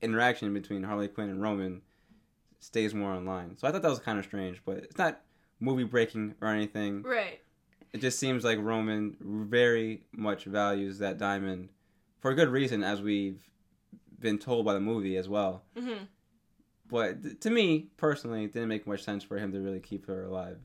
[0.00, 1.82] interaction between Harley Quinn and Roman
[2.60, 3.56] stays more online.
[3.58, 5.20] So I thought that was kind of strange, but it's not
[5.60, 7.02] movie breaking or anything.
[7.02, 7.40] right.
[7.92, 11.68] It just seems like Roman very much values that diamond
[12.20, 13.42] for a good reason, as we've
[14.18, 15.62] been told by the movie as well.
[15.78, 16.04] hmm
[16.88, 20.24] But to me personally, it didn't make much sense for him to really keep her
[20.24, 20.58] alive.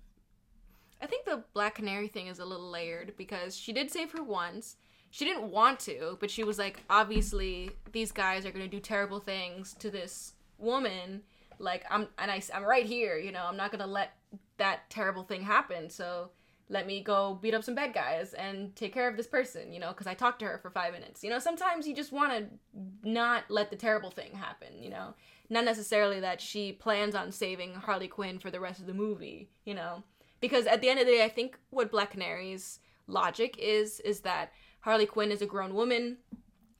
[1.02, 4.24] I think the Black Canary thing is a little layered because she did save her
[4.24, 4.78] once.
[5.12, 9.20] She didn't want to, but she was like, obviously, these guys are gonna do terrible
[9.20, 11.22] things to this woman.
[11.60, 13.17] Like I'm, and I, I'm right here.
[13.17, 14.13] You know, I'm not gonna let
[14.58, 15.89] that terrible thing happen.
[15.89, 16.32] So
[16.70, 19.72] let me go beat up some bad guys and take care of this person.
[19.72, 21.24] You know, because I talked to her for five minutes.
[21.24, 24.82] You know, sometimes you just want to not let the terrible thing happen.
[24.82, 25.13] You know,
[25.50, 29.50] not necessarily that she plans on saving Harley Quinn for the rest of the movie.
[29.65, 30.04] You know
[30.39, 34.22] because at the end of the day i think what black canary's logic is is
[34.22, 36.18] that harley quinn is a grown woman.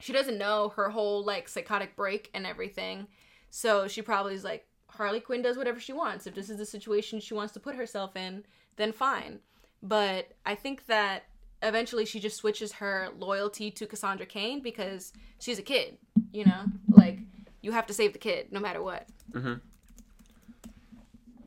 [0.00, 3.08] She doesn't know her whole like psychotic break and everything.
[3.50, 6.26] So she probably is like harley quinn does whatever she wants.
[6.26, 8.44] If this is the situation she wants to put herself in
[8.76, 9.40] then fine.
[9.82, 11.24] But i think that
[11.62, 15.98] eventually she just switches her loyalty to cassandra cain because she's a kid
[16.32, 16.64] you know?
[16.88, 17.18] Like
[17.60, 19.06] you have to save the kid no matter what.
[19.32, 19.54] Mm-hmm.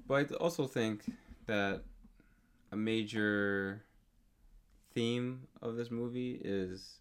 [0.07, 1.03] But I also think
[1.47, 1.81] that
[2.71, 3.83] a major
[4.93, 6.99] theme of this movie is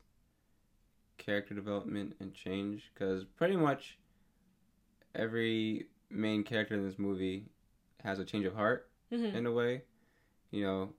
[1.18, 3.98] character development and change because pretty much
[5.14, 7.44] every main character in this movie
[8.02, 9.36] has a change of heart mm-hmm.
[9.36, 9.82] in a way.
[10.50, 10.92] You know,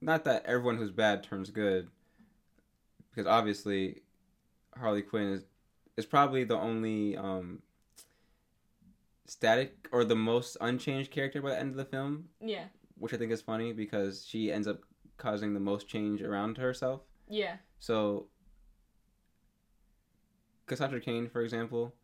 [0.00, 1.88] not that everyone who's bad turns good,
[3.10, 4.02] because obviously
[4.76, 5.44] Harley Quinn is
[5.96, 7.60] is probably the only um,
[9.26, 12.64] static or the most unchanged character by the end of the film, yeah
[12.98, 14.80] which I think is funny because she ends up
[15.18, 17.02] causing the most change around herself.
[17.28, 18.28] yeah So,
[20.66, 21.94] Cassandra Cain, for example,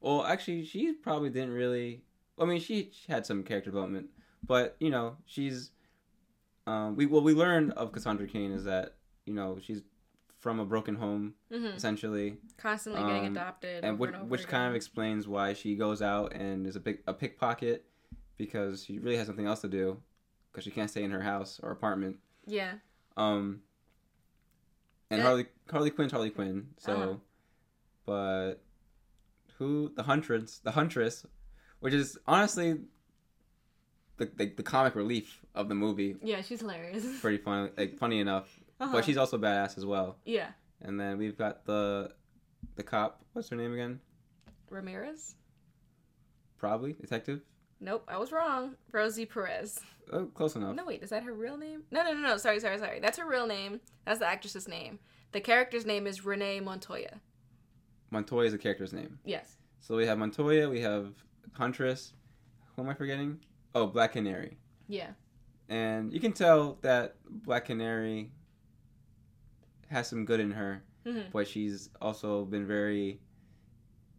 [0.00, 2.02] well, actually, she probably didn't really.
[2.38, 4.06] I mean, she, had some character development,
[4.46, 5.70] but you know, she's.
[6.66, 8.94] Um, we what we learned of Cassandra Cain is that
[9.26, 9.82] you know she's
[10.38, 14.68] from a broken home hmm essentially, constantly getting Um, adopted and which and which kind
[14.68, 17.84] of explains why she goes out and is a pick a pickpocket
[18.36, 20.00] because she really has nothing else to do
[20.50, 22.16] because she can't stay in her house or apartment.
[22.46, 22.74] Yeah
[23.16, 23.60] Um,
[25.10, 25.22] and.
[25.22, 26.68] Harley Harley Quinn, Harley Quinn.
[26.78, 27.14] So, Uh-huh.
[28.06, 28.54] but
[29.58, 30.58] who the huntress?
[30.58, 31.24] The huntress,
[31.80, 32.80] which is honestly
[34.16, 36.16] the, the the comic relief of the movie.
[36.22, 38.48] yeah she's hilarious Pretty funny, like funny enough.
[38.80, 38.92] Uh-huh.
[38.92, 40.16] But she's also badass as well.
[40.24, 40.48] yeah
[40.80, 42.12] And then we've got the
[42.76, 43.24] the cop.
[43.32, 44.00] What's her name again?
[44.70, 45.34] ramirez
[46.58, 47.40] Probably detective.
[47.82, 49.80] Nope i was wrong rosie perez
[50.12, 50.74] Oh, close enough.
[50.74, 53.18] no wait is that her real name no no no no sorry sorry sorry that's
[53.18, 54.98] her real name that's the actress's name
[55.32, 57.20] the character's name is renee montoya
[58.10, 59.18] Montoya is the character's name.
[59.24, 60.68] yes So we have Montoya.
[60.68, 61.14] We have
[61.52, 62.12] Huntress.
[62.76, 63.40] Who am I forgetting?
[63.74, 64.58] Oh, Black Canary.
[64.86, 65.12] yeah
[65.70, 68.30] and you can tell that Black Canary
[69.88, 73.20] has some good in her, hmm but she's also been very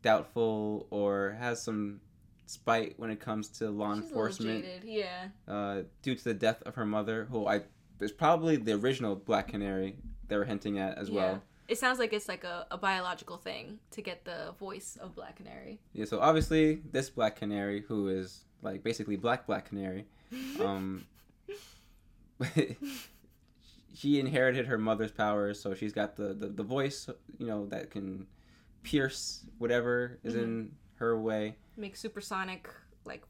[0.01, 1.99] doubtful or has some
[2.45, 6.75] spite when it comes to law she's enforcement yeah uh, due to the death of
[6.75, 7.61] her mother, who I
[7.99, 9.95] is probably the original Black Canary
[10.27, 11.15] they were hinting at as Yeah.
[11.15, 11.43] well.
[11.67, 15.35] it sounds like it's like a, a biological thing to get the voice of black
[15.37, 20.05] canary Yeah, so obviously this Black Canary, who is like basically Black Black Canary,
[20.59, 21.05] um,
[23.93, 27.91] she inherited her mother's powers, so she's got the, the, the voice, you know, that
[27.91, 28.25] can
[28.83, 31.55] pierce whatever is in her way.
[31.77, 32.69] make supersonic
[33.05, 33.23] like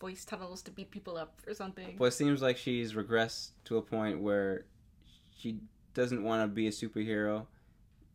[0.00, 3.76] voice tunnels to beat people up or something But it seems like she's regressed to
[3.76, 4.64] a point where
[5.36, 5.58] she
[5.94, 7.46] doesn't want to be a superhero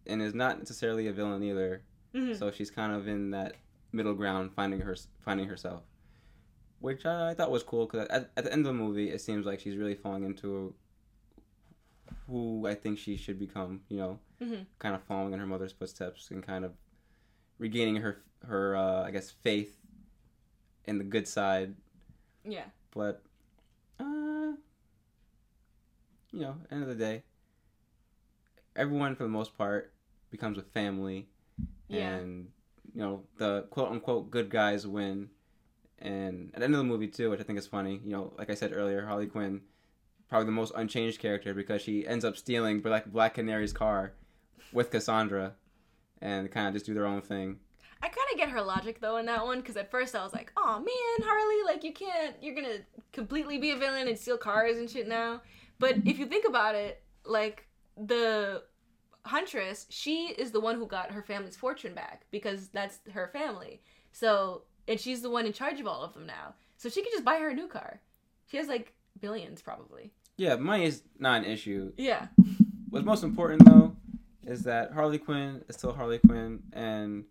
[0.05, 1.83] and is not necessarily a villain either.
[2.13, 2.37] Mhm.
[2.37, 3.55] So she's kind of in that
[3.91, 5.83] middle ground, finding her finding herself.
[6.79, 9.19] which I, I thought was cool because at, at the end of the movie, it
[9.21, 10.73] seems like she's really falling into
[12.27, 13.81] who I think she should become.
[13.89, 14.65] You know, Mhm.
[14.79, 16.73] kind of following in her mother's footsteps and kind of
[17.59, 19.75] regaining her her uh, I guess faith
[20.85, 21.75] in the good side.
[22.45, 22.65] Yeah.
[22.93, 23.21] But
[23.99, 24.53] uh,
[26.31, 27.23] you know, end of the day,
[28.75, 29.91] everyone for the most part
[30.31, 31.27] becomes a family,
[31.87, 32.15] Yeah.
[32.15, 32.49] and
[32.93, 35.29] you know the quote unquote good guys win.
[35.99, 38.33] And at the end of the movie too, which I think is funny, you know,
[38.37, 39.61] like I said earlier, Harley Quinn,
[40.29, 44.13] probably the most unchanged character because she ends up stealing Black Black Canary's car
[44.71, 45.53] with Cassandra,
[46.21, 47.57] and kind of just do their own thing.
[48.01, 50.33] I kind of get her logic though in that one because at first I was
[50.33, 52.79] like, "Oh man, Harley, like you can't, you're gonna
[53.11, 55.41] completely be a villain and steal cars and shit now."
[55.79, 58.63] But if you think about it, like the
[59.25, 63.81] Huntress, she is the one who got her family's fortune back because that's her family.
[64.11, 66.53] So, and she's the one in charge of all of them now.
[66.77, 67.99] So she could just buy her a new car.
[68.45, 70.13] She has like billions probably.
[70.37, 71.91] Yeah, money is not an issue.
[71.97, 72.27] Yeah.
[72.89, 73.95] What's most important though
[74.47, 77.25] is that Harley Quinn is still Harley Quinn, and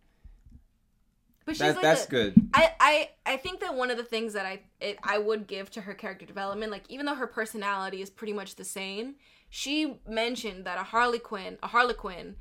[1.45, 2.35] But she's that, like that's a- good.
[2.55, 5.71] I, I I think that one of the things that I it, I would give
[5.73, 9.15] to her character development, like even though her personality is pretty much the same,
[9.49, 12.37] she mentioned that a Harlequin, a Harlequin,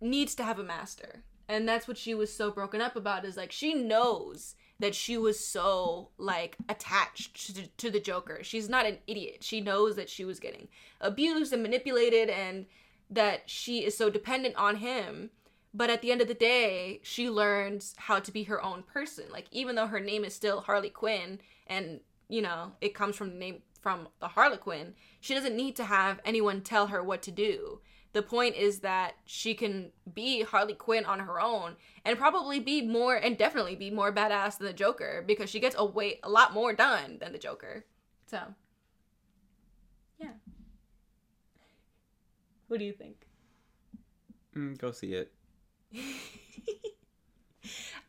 [0.00, 3.24] needs to have a master, and that's what she was so broken up about.
[3.24, 8.40] Is like she knows that she was so like attached to, to the Joker.
[8.42, 9.42] She's not an idiot.
[9.42, 10.68] She knows that she was getting
[11.00, 12.66] abused and manipulated, and
[13.10, 15.30] that she is so dependent on him
[15.74, 19.24] but at the end of the day she learns how to be her own person.
[19.30, 23.30] Like even though her name is still harley quinn and you know it comes from
[23.30, 27.30] the name from the harlequin she doesn't need to have anyone tell her what to
[27.30, 27.80] do.
[28.14, 32.82] The point is that she can be harley quinn on her own and probably be
[32.82, 36.30] more and definitely be more badass than the joker because she gets a way a
[36.30, 37.84] lot more done than the joker.
[38.26, 38.40] So
[40.18, 40.30] yeah
[42.68, 43.28] what do you think
[44.58, 45.32] Mm, go see it.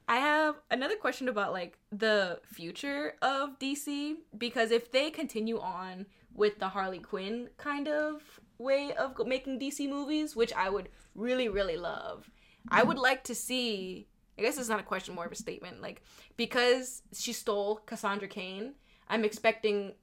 [0.07, 6.07] I have another question about like the future of DC because if they continue on
[6.33, 11.47] with the Harley Quinn kind of way of making DC movies, which I would really
[11.49, 12.31] really love,
[12.69, 14.07] I would like to see.
[14.37, 15.81] I guess it's not a question, more of a statement.
[15.81, 16.01] Like
[16.37, 18.73] because she stole Cassandra Cain,
[19.07, 19.93] I'm expecting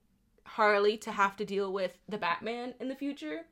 [0.45, 3.47] Harley to have to deal with the Batman in the future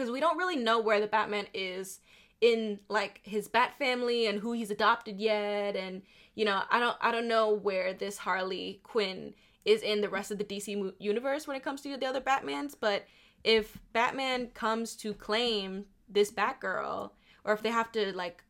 [0.00, 2.00] because we don't really know where the Batman is
[2.40, 6.00] in like his bat family and who he's adopted yet and
[6.34, 9.34] you know i don't i don't know where this harley quinn
[9.66, 12.74] is in the rest of the dc universe when it comes to the other batmans
[12.80, 13.04] but
[13.44, 17.10] if batman comes to claim this batgirl
[17.44, 18.42] or if they have to like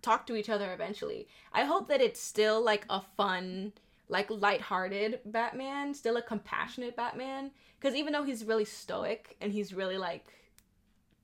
[0.00, 3.70] talk to each other eventually i hope that it's still like a fun
[4.08, 9.74] like lighthearted batman still a compassionate batman because even though he's really stoic and he's
[9.74, 10.32] really like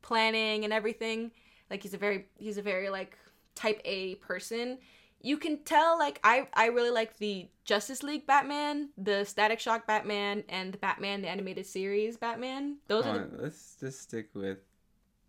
[0.03, 1.31] planning and everything
[1.71, 3.17] like he's a very he's a very like
[3.55, 4.79] type A person.
[5.21, 9.87] You can tell like I I really like the Justice League Batman, the Static Shock
[9.87, 12.77] Batman, and the Batman the animated series Batman.
[12.89, 14.59] Those are the, let's just stick with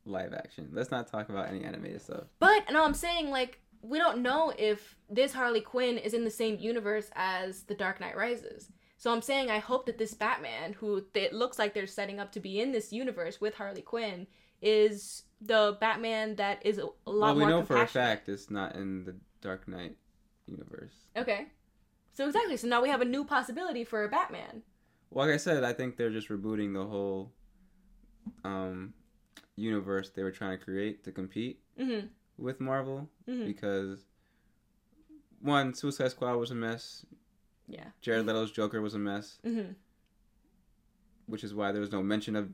[0.06, 0.70] live action.
[0.74, 2.26] Let's not talk about any animated stuff.
[2.40, 6.32] But no, I'm saying like we don't know if this Harley Quinn is in the
[6.32, 8.70] same universe as the Dark Knight Rises.
[8.98, 12.32] So I'm saying I hope that this Batman, who it looks like they're setting up
[12.32, 14.28] to be in this universe with Harley Quinn,
[14.63, 18.76] is the Batman that is a, lot Well, we know for a fact it's not
[18.76, 19.97] in the Dark Knight
[20.47, 20.93] universe.
[21.17, 21.47] Okay.
[22.13, 22.58] So exactly.
[22.58, 24.62] So now we have a new possibility for a Batman.
[25.12, 27.32] Well, like I said, I think they're just rebooting the whole
[28.43, 28.93] um,
[29.56, 32.08] universe they were trying to create to compete Mm-hmm.
[32.38, 33.45] with Marvel Mm-hmm.
[33.45, 34.06] because
[35.41, 37.06] one, Suicide Squad was a mess.
[37.67, 37.86] Yeah.
[38.02, 39.71] Jared Leto's Joker was a mess, Mm-hmm.
[41.26, 42.49] which is why there was no mention of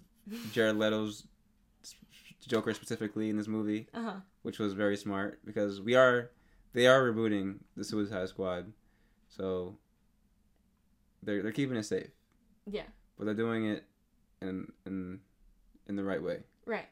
[0.53, 1.27] Jared Leto's
[2.49, 4.13] Joker specifically in this movie, Uh huh.
[4.41, 6.31] which was very smart because we are
[6.73, 8.73] they are rebooting the Suicide Squad,
[9.29, 9.77] so
[11.23, 12.09] they're they're keeping it safe,
[12.65, 12.83] Yeah.
[13.17, 13.85] but they're doing it
[14.41, 15.19] in in
[15.87, 16.43] in the right way.
[16.65, 16.87] Right.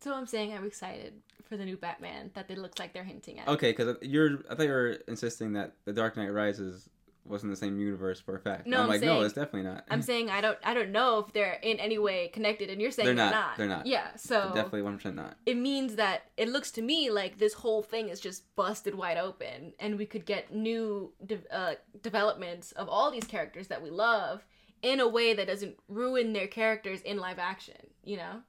[0.00, 3.40] So I'm saying I'm excited for the new Batman that it looks like they're hinting
[3.40, 3.48] at.
[3.48, 6.88] Okay, because you're I thought you were insisting that the Dark Knight Rises
[7.28, 8.66] wasn't the same universe for a fact.
[8.66, 9.84] No, I'm, I'm like, no, it's definitely not.
[9.90, 12.90] I'm saying I don't I don't know if they're in any way connected, and you're
[12.90, 13.48] saying They're they're, not.
[13.48, 13.56] not.
[13.56, 13.86] They're not.
[13.86, 14.08] Yeah.
[14.16, 15.36] So definitely one percent not.
[15.46, 19.18] it means that it looks to me like this whole thing is just busted wide
[19.18, 23.90] open, and we could get new de- uh, developments of all these characters that we
[23.90, 24.44] love
[24.82, 27.76] in a way that doesn't ruin their characters in live action.
[28.04, 28.40] You know.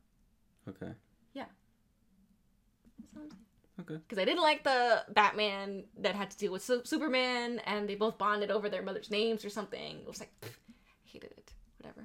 [0.67, 0.93] Okay.
[2.99, 3.39] That's what I'm saying.
[3.81, 3.95] Okay.
[3.95, 7.95] Because I didn't like the Batman that had to deal with Su- Superman, and they
[7.95, 9.97] both bonded over their mother's names or something.
[9.99, 10.49] It was like, pff,
[11.05, 11.53] hated it.
[11.79, 12.01] Whatever.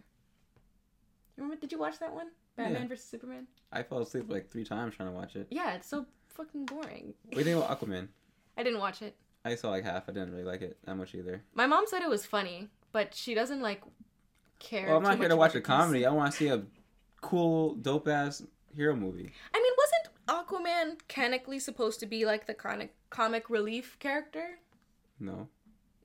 [1.37, 1.61] You Remember?
[1.61, 2.29] Did you watch that one?
[2.57, 2.89] Batman Yeah.
[2.89, 3.47] versus Superman.
[3.73, 5.49] I fell asleep like three times trying to watch it.
[5.51, 7.15] Yeah, it's so fucking boring.
[7.25, 8.09] What do you think about Aquaman?
[8.57, 9.17] I didn't watch it.
[9.45, 10.09] I saw like half.
[10.09, 11.43] I didn't really like it that much either.
[11.55, 13.83] My mom said it was funny, but she doesn't like
[14.61, 14.87] care.
[14.87, 16.07] Well, I'm not here to watch a comedy.
[16.07, 16.63] I want to see a
[17.21, 18.43] cool, dope ass
[18.75, 19.33] hero movie.
[19.53, 19.59] I
[20.29, 24.59] Aquaman canonically supposed to be like the comic comic relief character?
[25.21, 25.49] No.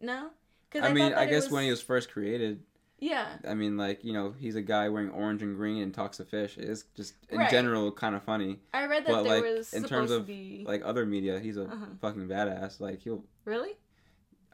[0.02, 0.30] No,
[0.70, 2.62] because I, mean, I guess when he was first created,
[3.00, 6.18] yeah, I mean, like you know, he's a guy wearing orange and green and talks
[6.18, 6.58] to fish.
[6.58, 7.50] It's just in Right.
[7.52, 8.60] general kind of funny.
[8.74, 11.06] I read that But, there like, was in supposed terms to of, be Like other
[11.06, 11.86] media, he's a Uh-huh.
[12.02, 12.80] fucking badass.
[12.80, 13.26] Like he'll.
[13.44, 13.72] really.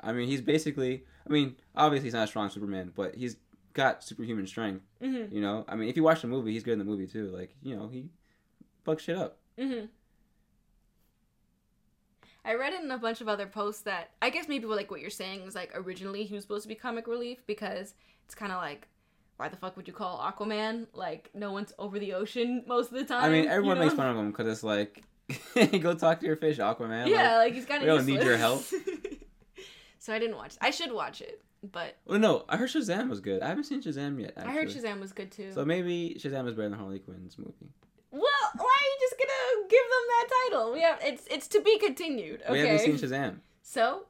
[0.02, 1.06] I mean, he's basically.
[1.28, 3.38] I mean, obviously he's not a strong Superman, but he's
[3.74, 4.84] got superhuman strength.
[5.02, 5.34] Mm-hmm.
[5.36, 7.28] You know, I mean, if you watch the movie, he's good in the movie too.
[7.30, 8.10] Like you know, he
[8.86, 9.38] fucks shit up.
[9.60, 9.86] Mm-hmm.
[12.44, 15.10] I read in a bunch of other posts that I guess maybe like what you're
[15.10, 17.96] saying is like originally he was supposed to be comic relief because
[18.26, 18.88] it's kind of like
[19.38, 22.98] why the fuck would you call Aquaman like no one's over the ocean most of
[22.98, 23.24] the time.
[23.24, 23.86] I mean, everyone you know?
[23.88, 25.04] makes fun of him because it's like,
[25.82, 27.08] go talk to your fish, Aquaman.
[27.08, 27.98] Yeah, Like, like he's kind of we of.
[27.98, 28.64] don't need your help.
[30.00, 30.56] so I didn't watch.
[30.62, 33.42] I should watch it, but well, no, I heard Shazam was good.
[33.42, 34.34] I haven't seen Shazam yet.
[34.38, 34.52] Actually.
[34.52, 35.52] I heard Shazam was good too.
[35.52, 37.72] So maybe Shazam is better than Harley Quinn's movie.
[38.12, 38.22] well,
[38.56, 40.72] why are you just gonna give them that title?
[40.74, 42.42] We have it's it's to be continued.
[42.44, 42.52] Okay.
[42.52, 43.38] We haven't seen Shazam.
[43.62, 44.06] so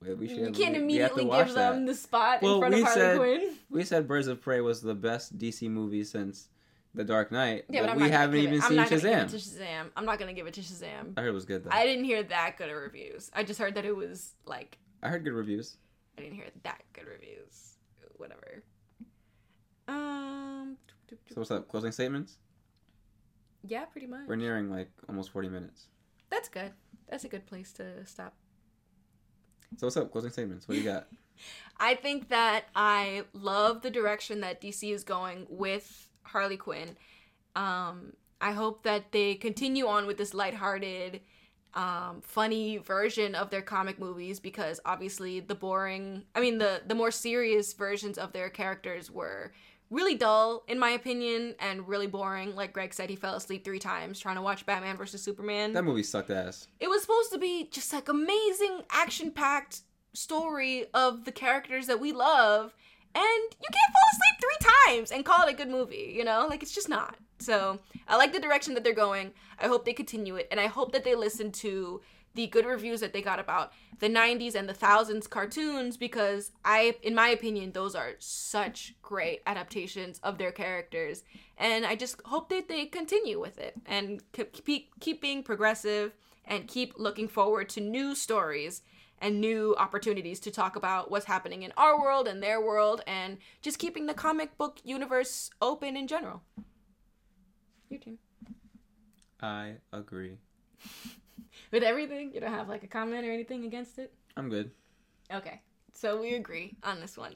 [0.00, 0.38] We, we should.
[0.38, 1.72] you can't we- we immediately watch give that.
[1.72, 3.54] them the spot Well, in front of we Harley said- Quinn.
[3.70, 6.48] We said Birds of Prey was the best DC movie since
[6.94, 8.88] The Dark Knight, Yeah, but, but, we haven't even seen Shazam.
[8.90, 9.90] give it to Shazam.
[9.96, 11.14] I'm not gonna give it to Shazam.
[11.16, 11.70] I heard it was good though.
[11.72, 13.30] I didn't hear that good of reviews.
[13.34, 15.76] I just heard that it was like I heard good reviews.
[16.18, 17.76] I didn't hear that good reviews.
[18.18, 18.62] Whatever.
[19.88, 20.76] Um.
[21.08, 21.68] So what's up?
[21.68, 22.38] Closing statements?
[23.66, 24.26] Yeah, pretty much.
[24.26, 25.86] We're nearing like almost forty minutes.
[26.30, 26.72] That's good.
[27.08, 28.34] That's a good place to stop.
[29.76, 30.10] So what's up?
[30.12, 30.68] Closing statements.
[30.68, 31.08] What do you got?
[31.78, 36.96] I think that I love the direction that DC is going with Harley Quinn.
[37.56, 41.20] Um, I hope that they continue on with this lighthearted,
[41.74, 46.94] um, funny version of their comic movies because obviously the boring, I mean the the
[46.94, 49.52] more serious versions of their characters were
[49.92, 52.56] really dull in my opinion and really boring.
[52.56, 55.84] Like Greg said, he fell asleep three times trying to watch Batman versus Superman That
[55.84, 56.66] movie sucked ass.
[56.80, 59.82] it was supposed to be just like amazing action packed
[60.14, 62.74] story of the characters that we love
[63.14, 66.46] and you can't fall asleep three times and call it a good movie you know
[66.50, 67.78] like it's just not so
[68.08, 70.92] i like the direction that they're going i hope they continue it and i hope
[70.92, 72.00] that they listen to
[72.34, 76.94] the good reviews that they got about the 90s and the thousands cartoons because i
[77.02, 81.22] in my opinion those are such great adaptations of their characters
[81.58, 86.12] and i just hope that they continue with it and keep, keep being progressive
[86.44, 88.82] and keep looking forward to new stories
[89.22, 93.38] and new opportunities to talk about what's happening in our world and their world and
[93.62, 96.42] just keeping the comic book universe open in general.
[97.88, 98.18] Your turn.
[99.40, 100.38] I agree.
[101.72, 104.12] With everything, you don't have like a comment or anything against it?
[104.36, 104.70] I'm good.
[105.32, 105.60] Okay.
[105.94, 107.34] So we agree on this one.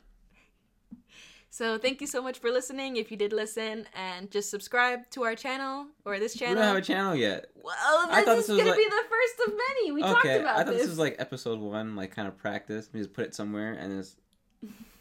[1.49, 2.97] So thank you so much for listening.
[2.97, 6.57] If you did listen, and just subscribe to our channel or this channel.
[6.57, 7.47] We don't have a channel yet.
[7.55, 7.74] well,
[8.11, 9.93] I this thought is this was gonna like- be the first of many.
[9.93, 10.82] We talked okay, about I thought this.
[10.82, 12.91] this was like episode one, like kind of practice.
[12.93, 14.16] You just put it somewhere and it's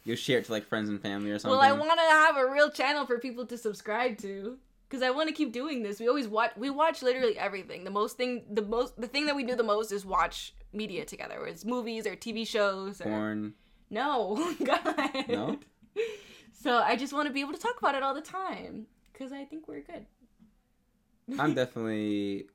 [0.04, 1.58] you share it to like friends and family or something.
[1.58, 4.56] Well, I want to have a real channel for people to subscribe to
[4.88, 5.98] because I want to keep doing this.
[6.00, 6.52] We always watch.
[6.56, 7.84] We watch literally everything.
[7.84, 11.04] The most thing, the most, the thing that we do the most is watch media
[11.04, 11.36] together.
[11.38, 13.54] Whether it's movies or TV shows or porn.
[13.90, 15.58] no, God, No?
[16.52, 19.32] So I just want to be able to talk about it all the time because
[19.32, 20.06] I think we're good.
[21.38, 22.46] I'm definitely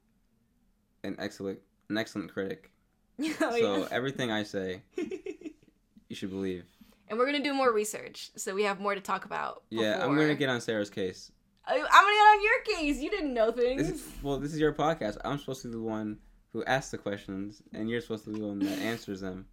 [1.03, 1.59] an excellent
[1.89, 2.71] an excellent critic.
[3.39, 6.65] Oh, so everything I say, you should believe.
[7.07, 9.61] and we're gonna do more research, so we have more to talk about.
[9.69, 11.31] Yeah, I'm gonna get on Sarah's case.
[11.73, 13.01] I'm gonna get on your case.
[13.01, 13.81] You didn't know things.
[13.89, 15.17] This is, well, this is your podcast.
[15.23, 16.17] I'm supposed to be the one
[16.53, 19.45] who asks the questions, and you're supposed to be the one that answers them.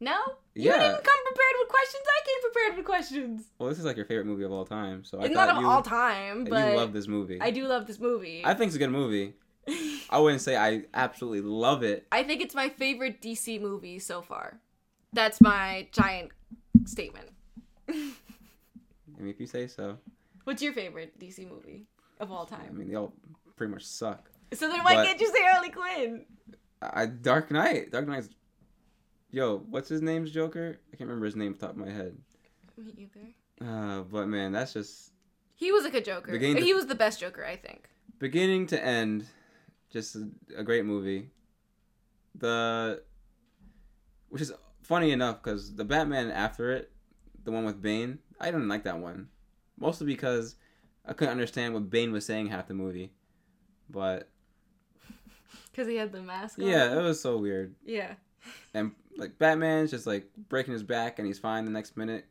[0.00, 0.16] No,
[0.54, 0.78] you Yeah.
[0.78, 2.02] didn't come prepared with questions.
[2.06, 3.42] I came prepared with questions.
[3.58, 5.56] Well, this is like your favorite movie of all time, so I it's thought not
[5.56, 7.40] of you, all time, but you love this movie.
[7.40, 8.42] I do love this movie.
[8.44, 9.34] I think it's a good movie.
[10.10, 12.06] I wouldn't say I absolutely love it.
[12.12, 14.60] I think it's my favorite DC movie so far.
[15.12, 16.30] That's my giant
[16.84, 17.30] statement.
[17.88, 17.92] I
[19.18, 19.98] mean, if you say so.
[20.48, 21.84] What's your favorite DC movie
[22.20, 22.70] of all time?
[22.70, 23.12] I mean, they all
[23.54, 24.30] pretty much suck.
[24.54, 26.24] So then why but- can't you say Harley Quinn?
[26.80, 27.92] I Dark Knight.
[27.92, 28.30] Dark Knight's.
[29.30, 30.80] Yo, what's his name's Joker?
[30.90, 32.16] I can't remember his name off the top of my head.
[32.78, 33.70] Me either.
[33.70, 35.12] Uh, but man, that's just
[35.54, 36.32] He was a good Joker.
[36.32, 37.86] Beginning He was the best Joker, I think.
[38.18, 39.26] beginning to end.
[39.90, 41.28] just a, a great movie.
[42.34, 43.02] The
[44.30, 46.90] which is funny enough because the Batman after it,
[47.44, 49.28] the one with Bane, I didn't like that one,
[49.78, 50.56] mostly because
[51.06, 53.12] I couldn't understand what Bane was saying half the movie.
[53.90, 54.28] But
[55.70, 56.66] Because he had the mask on.
[56.66, 57.74] yeah, it was so weird.
[57.84, 58.14] Yeah.
[58.74, 62.26] And like Batman's just like breaking his back and he's fine the next minute.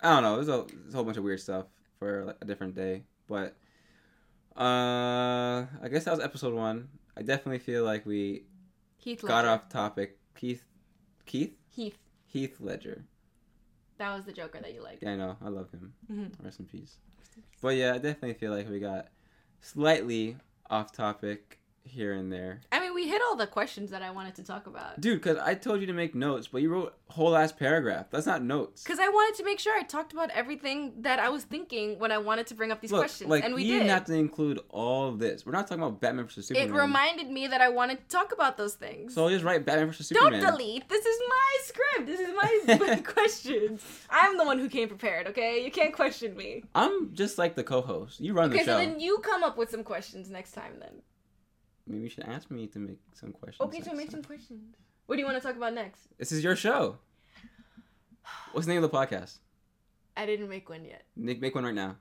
[0.00, 0.34] I don't know.
[0.36, 1.66] There's a, there's a whole bunch of weird stuff
[1.98, 3.04] for like, a different day.
[3.26, 3.56] But
[4.56, 6.88] uh I guess that was episode one.
[7.16, 8.44] I definitely feel like we
[8.98, 9.48] Heath got Ledger.
[9.48, 10.18] off topic.
[10.36, 10.64] Keith
[11.26, 11.54] Keith?
[11.70, 11.98] Heath.
[12.26, 13.04] Heath Ledger.
[13.98, 15.02] That was the Joker that you liked.
[15.02, 15.36] Yeah, I know.
[15.44, 15.94] I love him.
[16.10, 16.32] Mhm.
[16.44, 16.98] Rest in peace.
[17.62, 19.08] But yeah, I definitely feel like we got
[19.60, 20.36] slightly
[20.68, 22.60] off topic here and there.
[22.72, 25.00] I we hit all the questions that I wanted to talk about.
[25.00, 28.06] Dude, because I told you to make notes, but you wrote whole ass paragraph.
[28.10, 28.82] That's not notes.
[28.82, 32.10] Because I wanted to make sure I talked about everything that I was thinking when
[32.12, 33.78] I wanted to bring up these Look, questions, like and we you did.
[33.80, 35.44] didn't have to include all of this.
[35.46, 36.68] We're not talking about Batman versus Superman.
[36.68, 39.14] it reminded me that I wanted to talk about those things.
[39.14, 40.40] So just write Batman versus Superman.
[40.40, 40.88] Don't delete.
[40.88, 42.06] This is my script.
[42.06, 43.82] This is my, my questions.
[44.10, 45.26] I'm the one who came prepared.
[45.28, 46.64] Okay, you can't question me.
[46.74, 48.20] I'm just like the co-host.
[48.20, 48.76] You run Okay, the show.
[48.76, 50.72] Okay, so then you come up with some questions next time.
[50.80, 51.02] Then.
[51.86, 53.68] Maybe you should ask me to make some questions.
[53.68, 54.22] Okay, so make time.
[54.22, 54.74] some questions.
[55.06, 56.00] What do you want to talk about next?
[56.18, 56.96] This is your show.
[58.52, 59.38] What's the name of the podcast?
[60.16, 61.02] I didn't make one yet.
[61.16, 61.96] Make make one right now.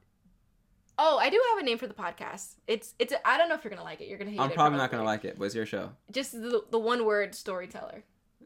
[0.98, 2.54] Oh, I do have a name for the podcast.
[2.68, 3.12] It's it's.
[3.12, 4.08] A, I don't know if you're gonna like it.
[4.08, 4.42] You're gonna hate it.
[4.42, 4.56] I'm it.
[4.56, 5.90] probably not gonna like it, but it's your show.
[6.12, 8.04] Just the the one word storyteller.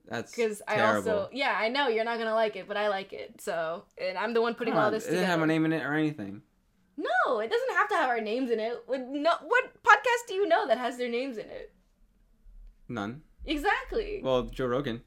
[0.08, 3.12] That's Because I also yeah I know you're not gonna like it, but I like
[3.12, 3.42] it.
[3.42, 5.32] So and I'm the one putting all this It didn't together.
[5.32, 6.42] have my name in it or anything.
[6.98, 8.84] No, it doesn't have to have our names in it.
[8.88, 11.72] What no, what podcast do you know that has their names in it?
[12.90, 13.22] None.
[13.46, 14.22] Exactly.
[14.24, 15.02] Well, Joe Rogan.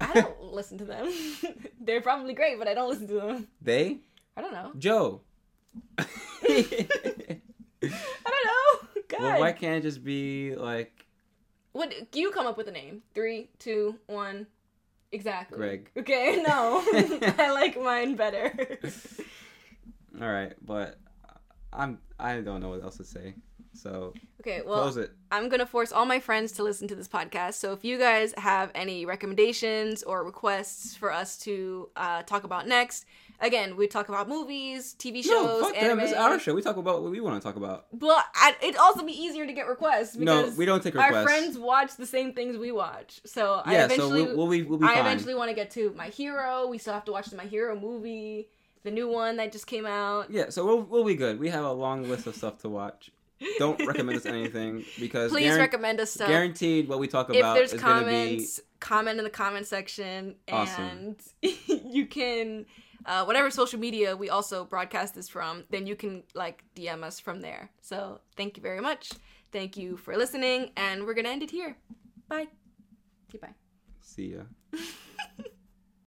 [0.00, 1.10] I don't listen to them.
[1.80, 3.48] They're probably great, but I don't listen to them.
[3.62, 3.98] They?
[4.36, 4.72] I don't know.
[4.78, 5.22] Joe.
[5.98, 6.04] I
[7.80, 8.88] don't know.
[9.08, 9.20] God.
[9.20, 11.06] well, why can't it just be like
[11.72, 13.02] What you come up with a name?
[13.14, 14.46] Three, two, one.
[15.12, 15.56] Exactly.
[15.56, 15.90] Greg?
[15.96, 16.82] Okay, no.
[17.38, 18.78] I like mine better.
[20.20, 20.98] All right, but
[21.72, 23.34] I'm I don't know what else to say.
[23.74, 25.10] So Okay, well, close it.
[25.30, 27.54] I'm gonna force all my friends to listen to this podcast.
[27.54, 32.66] So if you guys have any recommendations or requests for us to uh, talk about
[32.66, 33.04] next,
[33.40, 35.98] again, we talk about movies, TV shows, no, fuck anime.
[35.98, 36.06] them.
[36.06, 36.54] It's our show.
[36.54, 37.86] We talk about what we want to talk about.
[37.92, 41.22] But I, it'd also be easier to get requests No, because we don't take our
[41.22, 43.20] friends watch the same things we watch.
[43.26, 45.70] So I yeah, so eventually, we, we'll be we'll be I eventually want to get
[45.72, 46.68] to My Hero.
[46.68, 48.48] We still have to watch the My Hero movie,
[48.86, 50.30] the new one that just came out.
[50.30, 51.40] Yeah, so we'll we'll be good.
[51.40, 53.10] We have a long list of stuff to watch.
[53.58, 56.28] Don't recommend us anything because Please guaran- recommend us stuff.
[56.28, 59.66] guaranteed what we talk if about there's is going be comments, comment in the comment
[59.66, 60.84] section, Awesome.
[60.84, 61.16] and
[61.68, 62.64] you can
[63.04, 65.64] uh, whatever social media we also broadcast this from.
[65.68, 67.70] Then you can like DM us from there.
[67.82, 69.10] So thank you very much.
[69.50, 71.76] Thank you for listening, and we're gonna end it here.
[72.28, 72.46] Bye.
[73.28, 73.54] Okay, bye.
[74.00, 74.42] see ya.